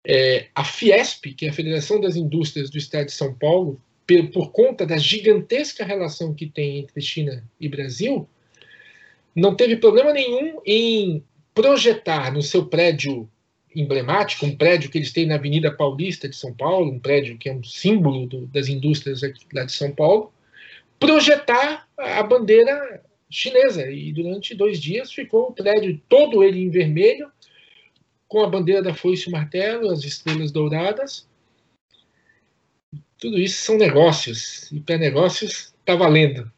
é, 0.07 0.47
a 0.55 0.63
Fiesp, 0.63 1.33
que 1.35 1.45
é 1.45 1.49
a 1.49 1.53
Federação 1.53 1.99
das 1.99 2.15
Indústrias 2.15 2.69
do 2.69 2.77
Estado 2.77 3.07
de 3.07 3.11
São 3.11 3.33
Paulo, 3.33 3.79
por, 4.07 4.29
por 4.29 4.51
conta 4.51 4.85
da 4.85 4.97
gigantesca 4.97 5.83
relação 5.83 6.33
que 6.33 6.47
tem 6.47 6.79
entre 6.79 7.01
China 7.01 7.43
e 7.59 7.67
Brasil, 7.67 8.27
não 9.35 9.53
teve 9.53 9.75
problema 9.75 10.13
nenhum 10.13 10.61
em 10.65 11.21
projetar 11.53 12.31
no 12.31 12.41
seu 12.41 12.65
prédio 12.65 13.29
emblemático, 13.75 14.45
um 14.45 14.55
prédio 14.55 14.89
que 14.89 14.97
eles 14.97 15.11
têm 15.11 15.25
na 15.27 15.35
Avenida 15.35 15.71
Paulista 15.71 16.29
de 16.29 16.37
São 16.37 16.53
Paulo, 16.53 16.89
um 16.89 16.99
prédio 16.99 17.37
que 17.37 17.49
é 17.49 17.53
um 17.53 17.63
símbolo 17.63 18.25
do, 18.25 18.47
das 18.47 18.69
indústrias 18.69 19.19
lá 19.53 19.65
de 19.65 19.73
São 19.73 19.91
Paulo, 19.91 20.31
projetar 20.97 21.85
a 21.97 22.23
bandeira 22.23 23.03
chinesa. 23.29 23.91
E 23.91 24.13
durante 24.13 24.55
dois 24.55 24.79
dias 24.79 25.11
ficou 25.11 25.49
o 25.49 25.51
prédio 25.51 26.01
todo 26.07 26.43
ele 26.43 26.61
em 26.61 26.69
vermelho, 26.69 27.29
com 28.27 28.43
a 28.43 28.49
bandeira 28.49 28.81
da 28.81 28.93
foice 28.93 29.29
e 29.29 29.31
martelo, 29.31 29.89
as 29.89 30.03
estrelas 30.03 30.51
douradas. 30.51 31.27
Tudo 33.17 33.37
isso 33.37 33.63
são 33.63 33.77
negócios, 33.77 34.71
e 34.71 34.79
para 34.79 34.97
negócios 34.97 35.73
está 35.79 35.95
valendo. 35.95 36.51